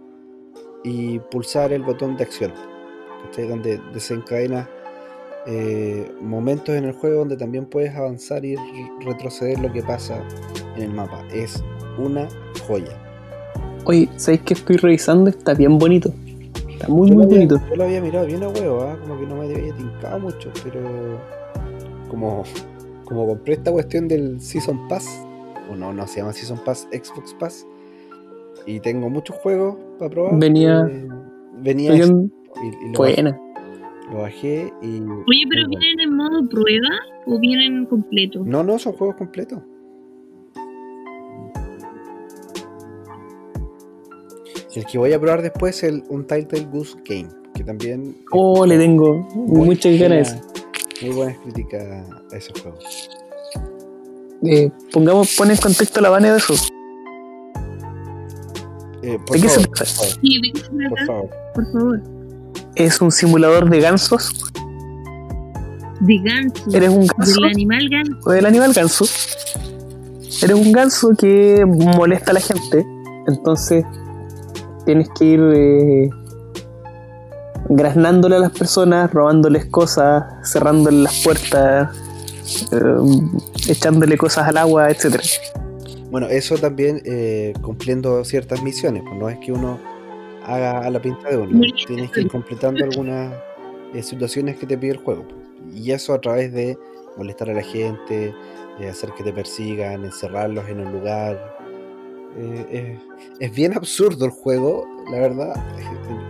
y 0.83 1.19
pulsar 1.19 1.71
el 1.71 1.83
botón 1.83 2.17
de 2.17 2.23
acción. 2.23 2.51
¿cachai? 3.23 3.47
Donde 3.47 3.79
desencadena 3.93 4.67
eh, 5.47 6.11
momentos 6.21 6.75
en 6.75 6.85
el 6.85 6.93
juego 6.93 7.19
donde 7.19 7.37
también 7.37 7.65
puedes 7.65 7.95
avanzar 7.95 8.43
y 8.43 8.55
re- 8.55 8.63
retroceder 9.01 9.59
lo 9.59 9.71
que 9.71 9.81
pasa 9.81 10.21
en 10.75 10.83
el 10.83 10.93
mapa. 10.93 11.23
Es 11.31 11.63
una 11.97 12.27
joya. 12.67 12.97
Oye, 13.85 14.09
¿sabéis 14.17 14.41
que 14.41 14.53
estoy 14.53 14.77
revisando? 14.77 15.29
Está 15.29 15.53
bien 15.53 15.77
bonito. 15.77 16.13
Está 16.69 16.87
muy, 16.87 17.09
Yo 17.09 17.15
muy 17.15 17.23
había, 17.25 17.37
bonito. 17.37 17.61
yo 17.69 17.75
lo 17.75 17.83
había 17.83 18.01
mirado 18.01 18.25
bien 18.25 18.43
a 18.43 18.49
huevo, 18.49 18.81
¿ah? 18.83 18.97
como 19.01 19.19
que 19.19 19.25
no 19.25 19.35
me 19.37 19.45
había 19.45 19.73
tincado 19.75 20.19
mucho, 20.19 20.51
pero 20.63 20.79
como, 22.09 22.43
como 23.05 23.27
compré 23.27 23.53
esta 23.53 23.71
cuestión 23.71 24.07
del 24.07 24.39
Season 24.41 24.87
Pass, 24.87 25.25
o 25.71 25.75
no, 25.75 25.93
no 25.93 26.07
se 26.07 26.19
llama 26.19 26.33
Season 26.33 26.59
Pass, 26.63 26.87
Xbox 26.91 27.33
Pass, 27.35 27.67
y 28.65 28.79
tengo 28.79 29.09
muchos 29.09 29.35
juegos 29.37 29.75
para 29.99 30.09
probar. 30.11 30.39
Venía- 30.39 30.87
eh, 30.89 31.07
venía 31.61 31.95
y, 31.95 31.99
y 31.99 32.01
lo, 32.01 32.99
bajé, 32.99 33.13
buena. 33.21 33.39
lo 34.11 34.17
bajé 34.21 34.73
y... 34.81 34.99
Oye, 35.01 35.45
pero. 35.49 35.67
¿vienen 35.67 35.99
en 36.01 36.15
modo 36.15 36.47
prueba 36.49 36.89
o 37.27 37.39
vienen 37.39 37.85
completos? 37.85 38.45
No, 38.45 38.63
no, 38.63 38.77
son 38.79 38.93
juegos 38.93 39.15
completos. 39.17 39.59
El 44.75 44.85
que 44.85 44.97
voy 44.97 45.11
a 45.11 45.19
probar 45.19 45.41
después 45.41 45.77
es 45.77 45.83
el 45.83 46.03
Untitled 46.07 46.69
Goose 46.71 46.95
Game, 47.05 47.27
que 47.53 47.63
también... 47.63 48.15
Oh, 48.31 48.65
le 48.65 48.77
tengo 48.77 49.27
muchas 49.35 49.99
ganas. 49.99 50.37
Muy 51.01 51.11
buenas 51.13 51.37
críticas 51.39 51.83
a 52.31 52.37
ese 52.37 52.53
juego. 52.61 52.77
Eh, 54.43 54.71
pongamos, 54.93 55.35
pon 55.35 55.51
en 55.51 55.57
contexto 55.57 55.99
la 55.99 56.09
Vane 56.09 56.31
de 56.31 56.37
eso. 56.37 56.53
Eh, 59.03 59.19
por, 59.25 59.35
¿De 59.35 59.41
qué 59.41 59.49
se 59.49 59.59
favor, 59.61 59.77
por 59.77 59.87
favor, 59.87 60.13
Sí, 60.21 60.41
¿de 60.41 60.51
qué 60.53 60.59
se 60.61 60.89
por 60.89 61.05
favor. 61.05 61.29
Por 61.53 61.71
favor. 61.71 62.01
Es 62.75 63.01
un 63.01 63.11
simulador 63.11 63.69
de 63.69 63.79
gansos. 63.81 64.31
De 65.99 66.17
ganso. 66.23 66.63
Eres 66.73 66.89
un 66.89 67.07
ganso. 67.07 67.41
Del 67.41 67.49
animal 67.49 67.89
ganso. 67.89 68.17
o 68.25 68.31
del 68.31 68.45
animal 68.45 68.73
ganso. 68.73 69.05
Eres 70.41 70.55
un 70.55 70.71
ganso 70.71 71.09
que 71.17 71.65
molesta 71.65 72.31
a 72.31 72.35
la 72.35 72.39
gente. 72.39 72.85
Entonces 73.27 73.85
tienes 74.85 75.09
que 75.17 75.25
ir 75.25 75.41
eh, 75.53 76.09
graznándole 77.69 78.35
a 78.35 78.39
las 78.39 78.51
personas, 78.51 79.11
robándoles 79.11 79.65
cosas, 79.67 80.23
cerrándoles 80.43 81.01
las 81.01 81.23
puertas, 81.23 81.95
eh, 82.71 83.69
echándole 83.69 84.17
cosas 84.17 84.47
al 84.47 84.57
agua, 84.57 84.89
etcétera. 84.89 85.23
Bueno, 86.11 86.27
eso 86.27 86.57
también 86.57 87.01
eh, 87.05 87.53
cumpliendo 87.61 88.25
ciertas 88.25 88.61
misiones, 88.61 89.03
pues 89.03 89.15
no 89.15 89.29
es 89.29 89.37
que 89.39 89.53
uno 89.53 89.79
haga 90.45 90.79
a 90.79 90.89
la 90.89 91.01
pinta 91.01 91.29
de 91.29 91.37
uno, 91.37 91.61
tienes 91.87 92.11
que 92.11 92.21
ir 92.21 92.27
completando 92.29 92.83
algunas 92.83 93.33
eh, 93.93 94.03
situaciones 94.03 94.57
que 94.57 94.65
te 94.65 94.77
pide 94.77 94.91
el 94.91 94.97
juego. 94.97 95.23
pues. 95.23 95.75
Y 95.75 95.91
eso 95.93 96.13
a 96.13 96.19
través 96.19 96.51
de 96.51 96.77
molestar 97.15 97.49
a 97.49 97.53
la 97.53 97.63
gente, 97.63 98.33
eh, 98.79 98.89
hacer 98.89 99.11
que 99.17 99.23
te 99.23 99.31
persigan, 99.31 100.03
encerrarlos 100.03 100.67
en 100.67 100.81
un 100.81 100.91
lugar. 100.91 101.60
Eh, 102.37 102.65
eh, 102.71 102.99
es 103.39 103.53
bien 103.55 103.73
absurdo 103.75 104.25
el 104.25 104.31
juego, 104.31 104.85
la 105.11 105.19
verdad. 105.19 105.53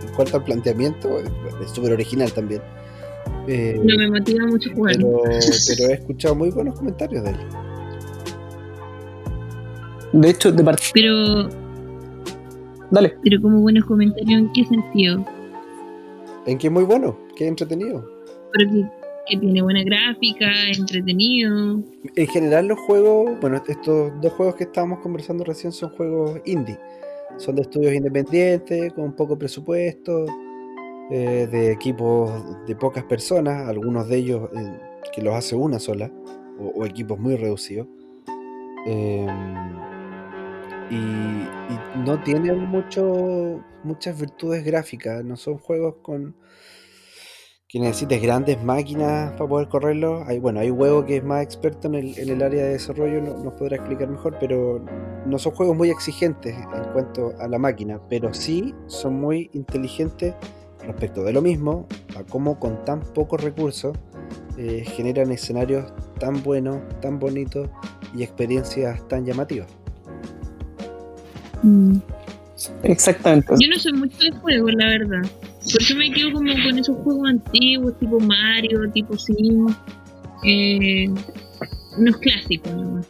En 0.02 0.14
cuanto 0.14 0.36
al 0.38 0.44
planteamiento, 0.44 1.18
es 1.20 1.70
súper 1.70 1.92
original 1.92 2.32
también. 2.32 2.60
Eh, 3.46 3.80
No 3.82 3.96
me 3.98 4.10
motiva 4.10 4.46
mucho 4.46 4.70
jugar. 4.74 4.96
pero, 4.96 5.22
pero 5.68 5.88
he 5.88 5.92
escuchado 5.94 6.34
muy 6.34 6.50
buenos 6.50 6.76
comentarios 6.78 7.22
de 7.24 7.30
él. 7.30 7.36
De 10.12 10.30
hecho, 10.30 10.52
de 10.52 10.62
part- 10.64 10.90
Pero, 10.92 11.48
Dale. 12.90 13.16
pero 13.22 13.40
como 13.40 13.60
buenos 13.60 13.84
comentarios, 13.86 14.40
¿en 14.42 14.52
qué 14.52 14.64
sentido? 14.66 15.24
En 16.46 16.58
que 16.58 16.66
es 16.66 16.72
muy 16.72 16.84
bueno, 16.84 17.16
que 17.36 17.44
es 17.44 17.48
entretenido. 17.50 18.04
Pero 18.52 18.70
que, 19.26 19.36
tiene 19.36 19.62
buena 19.62 19.82
gráfica, 19.82 20.50
entretenido. 20.76 21.82
En 22.16 22.26
general 22.26 22.66
los 22.68 22.78
juegos, 22.80 23.38
bueno, 23.40 23.62
estos 23.66 24.12
dos 24.20 24.32
juegos 24.32 24.56
que 24.56 24.64
estábamos 24.64 25.00
conversando 25.00 25.44
recién 25.44 25.72
son 25.72 25.90
juegos 25.90 26.40
indie. 26.44 26.78
Son 27.38 27.54
de 27.56 27.62
estudios 27.62 27.94
independientes, 27.94 28.92
con 28.92 29.14
poco 29.14 29.38
presupuesto, 29.38 30.26
eh, 31.10 31.48
de 31.50 31.72
equipos 31.72 32.30
de 32.66 32.76
pocas 32.76 33.04
personas, 33.04 33.68
algunos 33.68 34.08
de 34.08 34.16
ellos 34.16 34.48
eh, 34.56 34.80
que 35.14 35.22
los 35.22 35.34
hace 35.34 35.54
una 35.54 35.78
sola, 35.78 36.10
o, 36.58 36.84
equipos 36.84 37.18
muy 37.18 37.36
reducidos. 37.36 37.86
Eh, 38.86 39.26
y, 40.90 40.94
y 40.94 41.98
no 42.04 42.20
tienen 42.22 42.58
mucho, 42.58 43.64
muchas 43.82 44.20
virtudes 44.20 44.64
gráficas, 44.64 45.24
no 45.24 45.36
son 45.36 45.58
juegos 45.58 45.96
con 46.02 46.34
que 47.72 47.80
necesites 47.80 48.20
grandes 48.20 48.62
máquinas 48.62 49.32
para 49.32 49.48
poder 49.48 49.68
correrlo. 49.68 50.24
Hay, 50.26 50.38
bueno, 50.38 50.60
hay 50.60 50.70
huevo 50.70 51.06
que 51.06 51.16
es 51.16 51.24
más 51.24 51.42
experto 51.42 51.88
en 51.88 51.94
el, 51.94 52.42
área 52.42 52.64
de 52.64 52.72
desarrollo, 52.72 53.22
no- 53.22 53.42
nos 53.42 53.54
podrá 53.54 53.76
explicar 53.76 54.08
mejor, 54.08 54.36
pero 54.38 54.84
no 55.24 55.38
son 55.38 55.52
juegos 55.52 55.74
muy 55.74 55.88
exigentes 55.88 56.54
en 56.54 56.92
cuanto 56.92 57.32
a 57.40 57.48
la 57.48 57.58
máquina, 57.58 57.98
pero 58.10 58.34
sí 58.34 58.74
son 58.88 59.18
muy 59.18 59.48
inteligentes 59.54 60.34
respecto 60.84 61.24
de 61.24 61.32
lo 61.32 61.40
mismo, 61.40 61.86
a 62.14 62.24
cómo 62.24 62.60
con 62.60 62.84
tan 62.84 63.00
pocos 63.00 63.42
recursos 63.42 63.96
eh, 64.58 64.84
generan 64.84 65.32
escenarios 65.32 65.94
tan 66.20 66.42
buenos, 66.42 66.78
tan 67.00 67.18
bonitos 67.18 67.70
y 68.14 68.22
experiencias 68.22 69.08
tan 69.08 69.24
llamativas. 69.24 69.68
Mm. 71.62 72.00
Exactamente. 72.82 73.54
Yo 73.60 73.68
no 73.68 73.78
soy 73.78 73.92
mucho 73.92 74.18
de 74.18 74.30
juegos, 74.32 74.72
la 74.74 74.86
verdad. 74.86 75.22
Por 75.72 75.82
eso 75.82 75.96
me 75.96 76.10
quedo 76.12 76.32
como 76.32 76.52
con 76.52 76.78
esos 76.78 76.96
juegos 76.98 77.28
antiguos, 77.28 77.98
tipo 77.98 78.20
Mario, 78.20 78.90
tipo 78.92 79.16
Sim. 79.16 79.66
Eh, 80.44 81.08
unos 81.98 82.16
clásicos 82.18 82.72
nomás. 82.72 83.06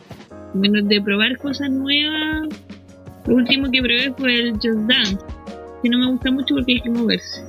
Menos 0.55 0.87
de 0.89 1.01
probar 1.01 1.37
cosas 1.39 1.71
nuevas. 1.71 2.49
Lo 3.27 3.37
último 3.37 3.71
que 3.71 3.81
probé 3.81 4.13
fue 4.17 4.35
el 4.35 4.53
Just 4.55 4.81
Dance. 4.87 5.19
Que 5.83 5.89
no 5.89 5.99
me 5.99 6.11
gusta 6.13 6.31
mucho 6.31 6.55
porque 6.55 6.73
hay 6.73 6.81
que 6.81 6.91
moverse. 6.91 7.43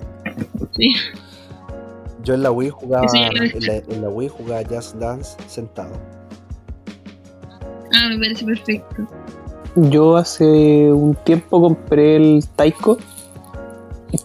Sí. 0.76 0.96
Yo 2.24 2.36
en 2.36 2.44
la 2.44 2.52
Wii 2.52 2.70
jugaba, 2.70 3.06
en 3.14 3.66
la, 3.66 3.76
en 3.76 4.02
la 4.02 4.10
Wii 4.10 4.30
jugaba 4.30 4.64
Just 4.70 4.96
Dance 4.96 5.36
sentado. 5.48 6.00
Ah, 7.94 8.10
me 8.10 8.18
parece 8.18 8.46
perfecto. 8.46 9.08
Yo 9.76 10.18
hace 10.18 10.92
un 10.92 11.16
tiempo 11.16 11.62
compré 11.62 12.16
el 12.16 12.46
Taiko, 12.56 12.98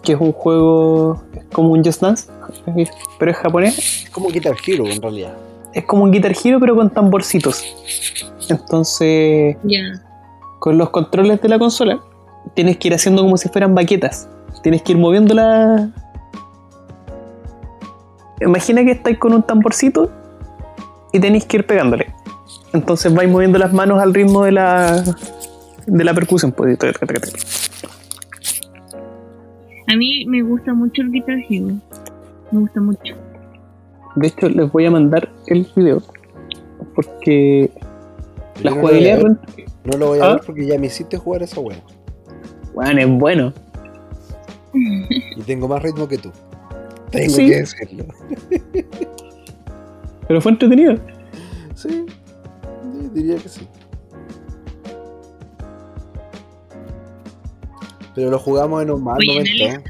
que 0.03 0.13
es 0.13 0.19
un 0.19 0.31
juego, 0.31 1.23
es 1.33 1.45
como 1.51 1.71
un 1.71 1.83
Just 1.83 2.01
Dance, 2.01 2.31
pero 3.17 3.31
es 3.31 3.37
japonés. 3.37 4.03
Es 4.05 4.09
como 4.11 4.29
Guitar 4.29 4.55
Hero 4.65 4.85
en 4.85 5.01
realidad. 5.01 5.35
Es 5.73 5.85
como 5.85 6.03
un 6.03 6.11
Guitar 6.11 6.33
Hero, 6.43 6.59
pero 6.59 6.75
con 6.75 6.89
tamborcitos. 6.89 7.63
Entonces, 8.47 9.57
con 10.59 10.77
los 10.77 10.89
controles 10.89 11.41
de 11.41 11.49
la 11.49 11.59
consola, 11.59 11.99
tienes 12.53 12.77
que 12.77 12.89
ir 12.89 12.93
haciendo 12.93 13.23
como 13.23 13.37
si 13.37 13.49
fueran 13.49 13.75
baquetas. 13.75 14.29
Tienes 14.61 14.81
que 14.81 14.93
ir 14.93 14.97
moviéndola. 14.97 15.89
Imagina 18.41 18.83
que 18.83 18.91
estáis 18.91 19.17
con 19.17 19.33
un 19.33 19.43
tamborcito 19.43 20.09
y 21.11 21.19
tenéis 21.19 21.45
que 21.45 21.57
ir 21.57 21.67
pegándole. 21.67 22.13
Entonces 22.73 23.13
vais 23.13 23.29
moviendo 23.29 23.57
las 23.57 23.73
manos 23.73 24.01
al 24.01 24.13
ritmo 24.13 24.43
de 24.45 24.51
la 24.51 25.03
de 25.87 26.03
la 26.03 26.13
percusión. 26.13 26.51
pues. 26.51 26.77
A 29.87 29.95
mí 29.95 30.25
me 30.27 30.43
gusta 30.43 30.73
mucho 30.73 31.01
el 31.01 31.11
Guitar 31.11 31.37
Hero. 31.49 31.73
Me 32.51 32.59
gusta 32.59 32.79
mucho. 32.79 33.15
De 34.15 34.27
hecho, 34.27 34.49
les 34.49 34.71
voy 34.71 34.85
a 34.85 34.91
mandar 34.91 35.29
el 35.47 35.67
video 35.75 36.01
porque 36.95 37.71
la 38.61 38.71
no 38.71 38.75
lo 38.77 38.81
voy 38.81 38.89
a 38.91 39.15
jugabilidad 39.15 39.17
ver, 39.23 39.37
no 39.85 39.97
lo 39.97 40.07
voy 40.07 40.19
a 40.19 40.25
¿Ah? 40.25 40.33
ver 40.35 40.41
porque 40.45 40.65
ya 40.67 40.77
me 40.77 40.87
hiciste 40.87 41.17
jugar 41.17 41.41
esa 41.43 41.59
wea. 41.59 41.77
bueno, 42.73 43.01
es 43.01 43.09
bueno. 43.09 43.53
Y 44.73 45.41
tengo 45.41 45.67
más 45.67 45.81
ritmo 45.81 46.07
que 46.07 46.17
tú. 46.19 46.31
Tengo 47.11 47.33
Sí. 47.33 47.47
que 47.47 47.55
decirlo. 47.57 48.05
Pero 50.27 50.41
fue 50.41 50.51
entretenido. 50.51 50.95
Sí, 53.29 53.43
sí, 53.43 53.43
diría 53.43 53.43
que 53.43 53.49
sí. 53.49 53.67
Pero 58.15 58.31
lo 58.31 58.39
jugamos 58.39 58.83
en 58.83 58.91
un 58.91 59.03
mal 59.03 59.17
Oye, 59.17 59.27
momento. 59.27 59.63
¿eh? 59.63 59.83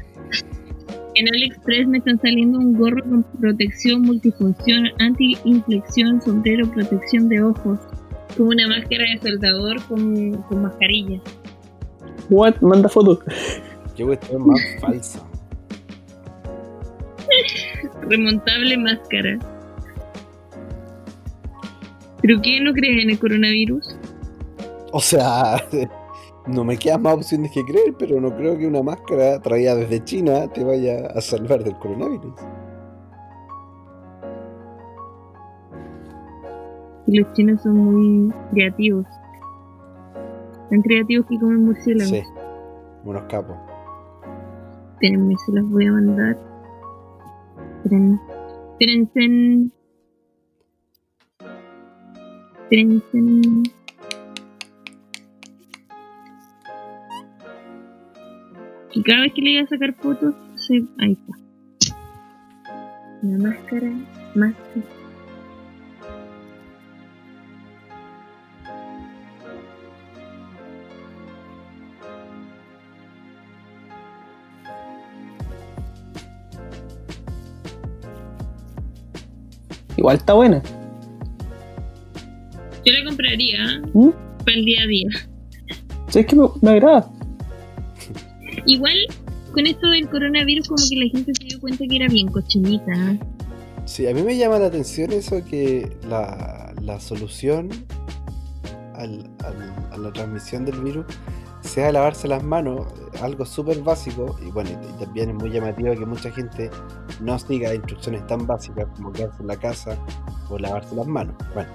En 1.14 1.28
AliExpress 1.28 1.88
me 1.88 1.98
están 1.98 2.20
saliendo 2.20 2.58
un 2.58 2.74
gorro 2.74 3.02
con 3.02 3.22
protección 3.40 4.02
multifunción, 4.02 4.84
anti-inflexión, 5.00 6.22
sombrero, 6.22 6.70
protección 6.70 7.28
de 7.28 7.42
ojos. 7.42 7.78
Como 8.36 8.50
una 8.50 8.68
máscara 8.68 9.04
de 9.04 9.18
soldador 9.20 9.82
con, 9.86 10.34
con 10.42 10.62
mascarilla. 10.62 11.20
What? 12.30 12.60
Manda 12.60 12.88
fotos. 12.88 13.18
Qué 13.96 14.04
cuestión 14.04 14.46
más 14.46 14.60
falsa. 14.80 15.26
Remontable 18.08 18.76
máscara. 18.78 19.38
¿Pero 22.22 22.40
qué 22.42 22.60
no 22.60 22.72
crees 22.72 23.02
en 23.02 23.10
el 23.10 23.18
coronavirus? 23.18 23.96
O 24.92 25.00
sea, 25.00 25.56
no 26.46 26.64
me 26.64 26.76
quedan 26.76 27.02
más 27.02 27.14
opciones 27.14 27.52
que 27.52 27.64
creer, 27.64 27.94
pero 27.98 28.20
no 28.20 28.34
creo 28.36 28.58
que 28.58 28.66
una 28.66 28.82
máscara 28.82 29.40
traída 29.40 29.74
desde 29.74 30.04
China 30.04 30.48
te 30.52 30.64
vaya 30.64 31.06
a 31.14 31.20
salvar 31.20 31.64
del 31.64 31.76
coronavirus. 31.78 32.34
Y 37.06 37.18
los 37.18 37.32
chinos 37.32 37.62
son 37.62 37.76
muy 37.76 38.32
creativos. 38.52 39.06
Tan 40.68 40.82
creativos 40.82 41.26
que 41.26 41.38
comen 41.38 41.64
murciélagos. 41.64 42.10
Sí, 42.10 42.22
unos 43.04 43.22
capos. 43.24 43.56
Espérenme, 44.92 45.34
se 45.44 45.52
las 45.52 45.68
voy 45.68 45.86
a 45.86 45.92
mandar. 45.92 46.36
Esperen. 47.82 48.20
Espérense. 48.78 49.79
Y 52.72 53.62
cada 59.02 59.22
vez 59.22 59.32
que 59.34 59.42
le 59.42 59.50
iba 59.50 59.64
a 59.64 59.66
sacar 59.66 59.92
fotos, 59.94 60.34
se... 60.54 60.84
ahí 60.98 61.12
está. 61.12 61.96
La 63.22 63.38
máscara, 63.38 63.90
máscara. 64.36 64.82
Igual 79.96 80.16
está 80.16 80.34
buena. 80.34 80.62
Yo 82.84 82.92
la 82.92 83.04
compraría. 83.04 83.82
¿Mm? 83.94 84.10
para 84.44 84.56
el 84.56 84.64
día 84.64 84.82
a 84.82 84.86
día. 84.86 85.08
¿Sabes 86.08 86.26
que 86.26 86.34
me, 86.36 86.48
me 86.62 86.70
agrada? 86.70 87.10
Igual, 88.66 88.94
con 89.52 89.66
esto 89.66 89.86
del 89.90 90.08
coronavirus, 90.08 90.66
como 90.68 90.82
que 90.88 90.96
la 90.96 91.10
gente 91.10 91.32
se 91.38 91.44
dio 91.44 91.60
cuenta 91.60 91.84
que 91.88 91.96
era 91.96 92.08
bien 92.08 92.28
cochinita. 92.28 93.16
Sí, 93.84 94.06
a 94.06 94.14
mí 94.14 94.22
me 94.22 94.36
llama 94.36 94.58
la 94.58 94.66
atención 94.66 95.12
eso 95.12 95.44
que 95.44 95.90
la, 96.08 96.72
la 96.80 97.00
solución 97.00 97.68
al- 98.94 99.28
al- 99.44 99.92
a 99.92 99.96
la 99.98 100.12
transmisión 100.12 100.64
del 100.64 100.80
virus 100.82 101.06
sea 101.60 101.92
lavarse 101.92 102.28
las 102.28 102.42
manos. 102.42 102.86
Algo 103.20 103.44
súper 103.44 103.80
básico, 103.82 104.36
y 104.44 104.50
bueno, 104.50 104.70
y 104.70 105.04
también 105.04 105.30
es 105.30 105.34
muy 105.36 105.50
llamativo 105.50 105.94
que 105.94 106.06
mucha 106.06 106.30
gente 106.30 106.70
no 107.20 107.38
siga 107.38 107.74
instrucciones 107.74 108.26
tan 108.26 108.46
básicas 108.46 108.86
como 108.96 109.12
quedarse 109.12 109.42
en 109.42 109.48
la 109.48 109.56
casa 109.56 109.96
o 110.48 110.58
lavarse 110.58 110.94
las 110.94 111.06
manos. 111.06 111.34
Bueno, 111.54 111.70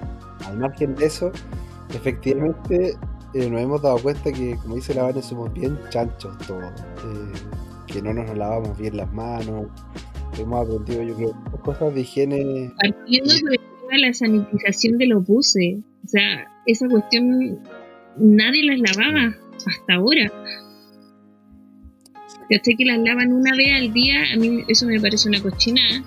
al 0.46 0.58
margen 0.58 0.96
de 0.96 1.06
eso, 1.06 1.32
efectivamente 1.90 2.98
eh, 3.34 3.50
nos 3.50 3.62
hemos 3.62 3.82
dado 3.82 3.98
cuenta 4.00 4.32
que, 4.32 4.56
como 4.58 4.76
dice 4.76 4.94
la 4.94 5.04
Vane, 5.04 5.22
somos 5.22 5.52
bien 5.54 5.78
chanchos 5.90 6.38
todos. 6.48 6.64
eh, 6.64 7.66
que 7.88 8.02
no 8.02 8.14
nos 8.14 8.38
lavamos 8.38 8.78
bien 8.78 8.98
las 8.98 9.12
manos. 9.14 9.68
Hemos 10.38 10.66
aprendido, 10.66 11.04
yo 11.04 11.16
creo, 11.16 11.62
cosas 11.64 11.94
de 11.94 12.02
higiene. 12.02 12.72
Partiendo 12.82 13.34
de 13.34 13.98
la 14.00 14.14
sanitización 14.14 14.98
de 14.98 15.08
los 15.08 15.26
buses. 15.26 15.80
O 16.04 16.08
sea, 16.08 16.52
esa 16.66 16.88
cuestión 16.90 17.60
nadie 18.18 18.64
las 18.64 18.80
lavaba 18.80 19.36
hasta 19.66 19.94
ahora. 19.94 20.32
¿Cachai? 22.50 22.76
Que 22.76 22.86
las 22.86 23.00
lavan 23.00 23.32
una 23.34 23.56
vez 23.56 23.68
al 23.76 23.94
día, 23.94 24.16
a 24.34 24.38
mí 24.38 24.64
eso 24.68 24.86
me 24.86 25.00
parece 25.00 25.28
una 25.30 25.42
cochinada. 25.42 26.04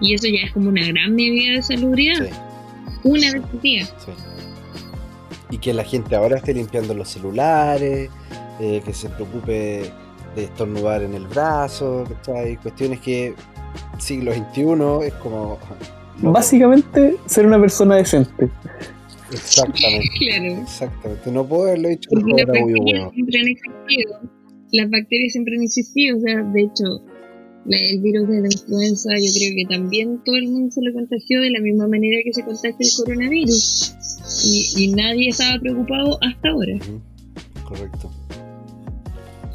Y 0.00 0.14
eso 0.14 0.26
ya 0.26 0.46
es 0.46 0.52
como 0.52 0.68
una 0.68 0.86
gran 0.86 1.14
medida 1.14 1.52
de 1.56 1.62
salubridad. 1.62 2.24
Sí, 2.26 2.30
Una 3.04 3.32
vez 3.32 3.42
al 3.52 3.60
día. 3.62 3.86
sí. 3.86 4.12
Y 5.50 5.58
que 5.58 5.72
la 5.72 5.84
gente 5.84 6.16
ahora 6.16 6.36
esté 6.38 6.52
limpiando 6.54 6.92
los 6.92 7.08
celulares, 7.08 8.10
eh, 8.60 8.82
que 8.84 8.92
se 8.92 9.08
preocupe 9.10 9.90
de 10.34 10.44
estornudar 10.44 11.02
en 11.04 11.14
el 11.14 11.24
brazo, 11.28 12.04
¿cachai? 12.08 12.56
Cuestiones 12.56 13.00
que 13.00 13.34
siglo 13.98 14.32
XXI 14.32 15.06
es 15.06 15.14
como... 15.22 15.58
no, 16.20 16.32
Básicamente, 16.32 17.16
ser 17.26 17.46
una 17.46 17.60
persona 17.60 17.94
decente. 17.94 18.50
Exactamente, 19.32 20.08
Claro. 20.18 20.62
exactamente. 20.62 21.30
No 21.30 21.46
puedo 21.46 21.62
haberlo 21.68 21.88
dicho 21.90 22.10
las 22.12 22.24
mejor, 22.24 22.60
muy 22.60 22.72
bacterias 22.72 23.12
Las 24.72 24.90
bacterias 24.90 25.32
siempre 25.32 25.56
han 25.56 25.62
existido. 25.62 26.16
O 26.16 26.20
sea, 26.20 26.42
de 26.42 26.62
hecho, 26.62 26.84
la- 27.66 27.78
el 27.78 28.00
virus 28.00 28.28
de 28.28 28.40
la 28.40 28.46
influenza, 28.50 29.10
yo 29.16 29.30
creo 29.36 29.52
que 29.56 29.64
también 29.74 30.20
todo 30.24 30.36
el 30.36 30.48
mundo 30.48 30.70
se 30.70 30.80
lo 30.82 30.92
contagió 30.92 31.40
de 31.40 31.50
la 31.50 31.60
misma 31.60 31.86
manera 31.88 32.18
que 32.24 32.32
se 32.32 32.44
contagia 32.44 32.76
el 32.78 32.90
coronavirus. 32.96 33.94
Y, 34.44 34.84
y 34.84 34.88
nadie 34.92 35.28
estaba 35.30 35.58
preocupado 35.60 36.18
hasta 36.22 36.48
ahora. 36.50 36.78
Correcto. 37.64 38.10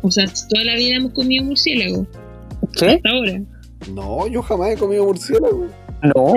O 0.03 0.09
sea, 0.11 0.25
toda 0.49 0.63
la 0.63 0.75
vida 0.75 0.95
hemos 0.97 1.11
comido 1.13 1.45
murciélago. 1.45 2.07
¿Qué? 2.77 2.85
Hasta 2.87 3.09
ahora. 3.09 3.41
No, 3.93 4.27
yo 4.27 4.41
jamás 4.41 4.71
he 4.71 4.77
comido 4.77 5.05
murciélago. 5.05 5.67
No, 6.03 6.33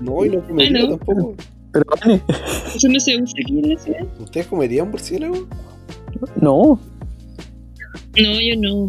No, 0.00 0.24
y 0.24 0.28
no 0.30 0.46
comería 0.46 0.78
Ah, 0.80 0.82
no. 0.82 0.88
tampoco. 0.96 1.34
pero 1.72 1.84
Vane, 2.00 2.20
Eso 2.76 2.88
no 2.88 3.00
se 3.00 3.16
usa 3.20 3.34
aquí 3.42 3.58
en 3.58 3.70
la 3.74 3.78
ciudad. 3.80 4.06
¿Ustedes 4.20 4.46
comerían 4.46 4.90
murciélago? 4.90 5.48
no. 6.40 6.78
No, 8.16 8.40
yo 8.40 8.54
no. 8.58 8.86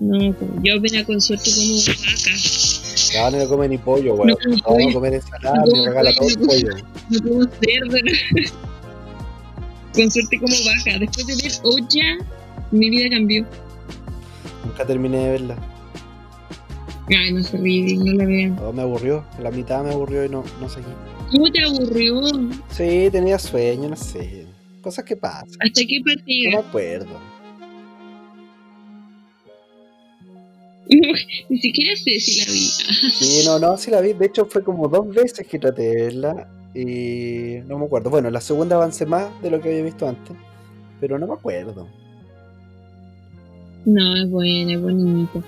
No, 0.00 0.34
yo 0.62 0.76
apenas 0.78 1.04
con 1.04 1.20
suerte 1.20 1.50
como 1.54 1.74
vaca. 1.86 3.30
No, 3.32 3.38
no 3.38 3.48
come 3.48 3.68
ni 3.68 3.78
pollo, 3.78 4.14
weón. 4.14 4.28
No 4.28 4.34
No, 4.56 4.62
pollo. 4.62 4.86
no 4.88 4.94
comer 4.94 5.14
ensalada, 5.14 5.56
No 5.66 5.72
me 5.82 5.88
regala 5.88 6.12
todo 6.14 6.28
el 6.28 6.38
pollo. 6.38 6.68
No 7.10 7.18
como 7.28 7.42
cerdo. 7.60 7.96
con 9.94 10.10
suerte 10.10 10.38
como 10.38 10.54
vaca. 10.64 10.98
Después 10.98 11.26
de 11.26 11.36
ver 11.36 11.52
Oya, 11.64 12.18
mi 12.70 12.88
vida 12.90 13.10
cambió. 13.10 13.44
Nunca 14.64 14.86
terminé 14.86 15.18
de 15.18 15.30
verla. 15.32 15.56
Ay, 17.08 17.32
no 17.32 17.42
se 17.42 17.56
ríe, 17.56 17.96
no 17.96 18.12
la 18.12 18.24
vean. 18.24 18.54
No, 18.56 18.72
me 18.72 18.82
aburrió. 18.82 19.24
La 19.42 19.50
mitad 19.50 19.82
me 19.82 19.90
aburrió 19.92 20.24
y 20.24 20.28
no, 20.28 20.44
no 20.60 20.68
seguí. 20.68 20.86
¿Cómo 21.32 21.50
te 21.50 21.62
aburrió? 21.64 22.20
Sí, 22.70 23.08
tenía 23.10 23.38
sueño, 23.38 23.88
no 23.88 23.96
sé. 23.96 24.46
Cosas 24.80 25.04
que 25.04 25.16
pasan. 25.16 25.48
¿Hasta 25.60 25.82
qué 25.86 25.98
No 25.98 26.04
me 26.06 26.14
partida? 26.14 26.58
acuerdo. 26.60 27.29
Ni 31.48 31.58
siquiera 31.58 31.96
sé 31.96 32.18
si 32.18 32.38
la 32.38 32.52
vi. 32.52 32.58
Sí, 32.58 33.42
no, 33.46 33.58
no, 33.58 33.76
sí 33.76 33.90
la 33.90 34.00
vi. 34.00 34.12
De 34.12 34.26
hecho, 34.26 34.46
fue 34.46 34.64
como 34.64 34.88
dos 34.88 35.08
veces 35.14 35.46
que 35.46 35.58
traté 35.58 35.82
de 35.82 35.94
verla. 36.04 36.48
Y 36.74 37.60
no 37.66 37.78
me 37.78 37.86
acuerdo. 37.86 38.10
Bueno, 38.10 38.30
la 38.30 38.40
segunda 38.40 38.76
avancé 38.76 39.06
más 39.06 39.30
de 39.42 39.50
lo 39.50 39.60
que 39.60 39.68
había 39.68 39.84
visto 39.84 40.08
antes. 40.08 40.36
Pero 41.00 41.18
no 41.18 41.26
me 41.26 41.34
acuerdo. 41.34 41.88
No, 43.86 44.16
es 44.16 44.28
buena, 44.30 44.74
es 44.74 44.80
bonita. 44.80 45.40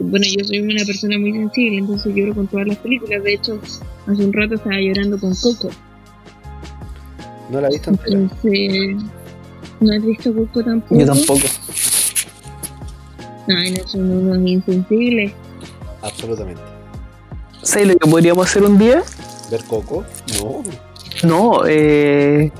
Bueno, 0.00 0.26
yo 0.26 0.44
soy 0.44 0.58
una 0.60 0.84
persona 0.84 1.18
muy 1.18 1.32
sensible, 1.32 1.78
entonces 1.78 2.14
lloro 2.14 2.34
con 2.34 2.48
todas 2.48 2.66
las 2.66 2.78
películas. 2.78 3.22
De 3.22 3.34
hecho, 3.34 3.60
hace 4.06 4.24
un 4.24 4.32
rato 4.32 4.54
estaba 4.54 4.80
llorando 4.80 5.18
con 5.18 5.34
Coco. 5.34 5.70
No 7.50 7.60
la 7.60 7.68
he 7.68 7.72
visto 7.72 7.90
entera. 7.90 8.18
Entonces, 8.18 8.96
¿no 9.80 9.92
has 9.92 10.04
visto 10.04 10.34
Coco 10.34 10.64
tampoco? 10.64 10.98
Yo 10.98 11.06
tampoco. 11.06 11.46
Ay, 13.48 13.72
no 13.72 13.86
son 13.86 14.10
unos 14.10 14.48
insensibles. 14.48 15.32
Absolutamente. 16.02 16.62
¿Sabes 17.62 17.88
lo 17.88 17.96
que 17.96 18.10
podríamos 18.10 18.46
hacer 18.46 18.62
un 18.62 18.78
día? 18.78 19.02
¿Ver 19.50 19.64
Coco? 19.64 20.04
No. 20.40 20.62
No, 21.22 21.66
eh, 21.66 22.50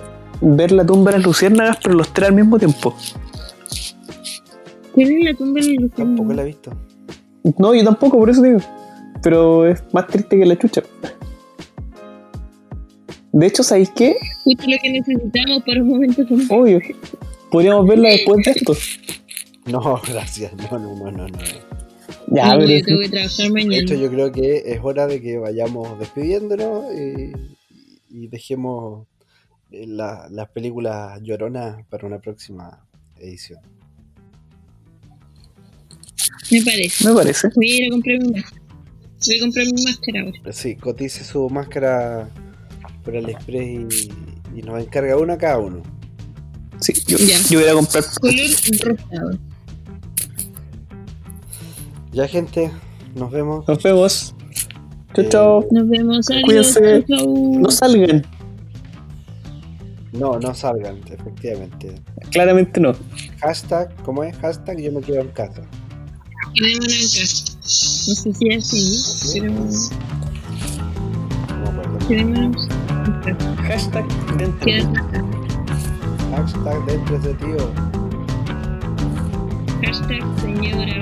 ver 0.41 0.73
la 0.73 0.87
tumba 0.87 1.11
de 1.11 1.19
las 1.19 1.27
luciérnagas, 1.27 1.79
pero 1.83 1.95
los 1.95 2.13
tres 2.13 2.29
al 2.29 2.35
mismo 2.35 2.59
tiempo. 2.59 2.95
¿Cuál 4.93 5.11
es 5.11 5.25
la 5.25 5.35
tumba 5.35 5.61
de 5.61 5.75
los 5.81 5.91
Tampoco 5.93 6.33
la 6.33 6.43
he 6.43 6.47
visto. 6.47 6.71
No, 7.59 7.75
yo 7.75 7.85
tampoco, 7.85 8.19
por 8.19 8.31
eso 8.31 8.43
digo. 8.43 8.61
Pero 9.23 9.67
es 9.67 9.83
más 9.93 10.07
triste 10.07 10.39
que 10.39 10.47
la 10.47 10.59
chucha. 10.59 10.83
De 13.33 13.47
hecho, 13.47 13.63
¿sabéis 13.63 13.91
qué? 13.91 14.17
Justo 14.45 14.65
lo 14.67 14.77
que 14.81 14.91
necesitamos 14.93 15.63
para 15.65 15.83
un 15.83 15.89
momento 15.89 16.23
Obvio. 16.51 16.81
Podríamos 17.51 17.87
verla 17.87 18.11
después 18.11 18.45
de 18.45 18.51
esto. 18.53 18.75
No, 19.71 20.01
gracias. 20.07 20.53
No, 20.55 20.79
no, 20.79 20.95
no, 20.95 21.11
no. 21.11 21.27
no. 21.29 21.39
Ya, 22.29 22.53
No, 22.55 22.61
pero 22.61 22.71
yo 22.71 22.85
tengo 22.85 23.01
que 23.01 23.09
trabajar 23.09 23.47
De 23.47 23.51
mañana. 23.53 23.77
hecho, 23.83 23.95
yo 23.95 24.11
creo 24.11 24.31
que 24.33 24.63
es 24.67 24.81
hora 24.83 25.07
de 25.07 25.21
que 25.23 25.39
vayamos 25.39 25.99
despidiéndonos 25.99 26.85
y, 26.95 27.33
y 28.11 28.29
dejemos 28.29 29.07
eh, 29.71 29.87
la- 29.87 30.29
las 30.31 30.49
películas 30.51 31.21
lloronas 31.23 31.85
para 31.89 32.07
una 32.07 32.19
próxima 32.21 32.87
edición. 33.19 33.61
Me 36.51 36.61
parece. 36.63 37.09
me 37.09 37.15
parece. 37.15 37.49
Voy 37.55 37.71
a 37.73 37.77
ir 37.79 37.87
a 37.87 37.91
comprar 37.91 38.19
mi 38.21 38.33
máscara. 38.33 38.61
Voy 39.27 39.37
a 39.37 39.41
comprar 39.41 39.67
mi 39.67 39.85
máscara 39.85 40.21
ahora. 40.21 40.53
Sí, 40.53 40.77
cotice 40.77 41.25
su 41.25 41.49
máscara 41.49 42.29
por 43.03 43.17
AliExpress 43.17 44.05
y, 44.55 44.59
y 44.59 44.63
nos 44.63 44.83
encarga 44.83 45.17
una 45.17 45.39
cada 45.39 45.59
uno. 45.59 45.83
Sí, 46.81 46.93
yo, 47.07 47.17
yo 47.19 47.61
voy 47.61 47.69
a 47.69 47.73
comprar. 47.75 48.05
Color 48.21 48.51
rosado. 48.83 49.39
Ya, 52.15 52.27
gente, 52.29 52.71
nos 53.15 53.31
vemos. 53.31 53.67
Nos 53.69 53.83
vemos. 53.83 54.35
Chao, 55.15 55.25
Eh, 55.25 55.29
chao. 55.29 55.65
Nos 55.71 55.89
vemos. 55.89 56.29
Adiós. 56.31 56.45
Cuídense. 56.45 57.05
Chau, 57.09 57.19
chau. 57.19 57.59
No 57.61 57.71
salgan. 57.71 58.25
No, 60.13 60.39
no 60.39 60.55
salgan, 60.55 61.01
efectivamente. 61.09 62.01
Claramente 62.31 62.81
no. 62.81 62.93
Hashtag, 63.41 63.93
¿cómo 64.05 64.23
es? 64.23 64.37
Hashtag 64.39 64.79
yo 64.81 64.93
me 64.93 65.01
quedo 65.01 65.21
en 65.23 65.29
casa. 65.29 65.63
Quedémonos 66.55 67.17
en 67.17 67.21
casa. 67.21 67.45
No 68.07 68.15
sé 68.15 68.33
si 68.33 68.49
es 68.49 68.65
así, 68.65 69.41
pero 69.41 69.53
No 69.53 69.61
me 71.73 71.81
acuerdo. 71.83 72.09
quedémonos 72.09 72.69
en 73.07 73.13
casa. 73.23 73.57
Hashtag 73.65 74.07
dentro. 74.39 74.71
Casa. 74.71 75.05
Hashtag 76.37 76.79
dentro 76.87 77.19
de 77.19 77.35
tío. 77.35 77.71
Hashtag 79.83 80.23
señora 80.41 80.95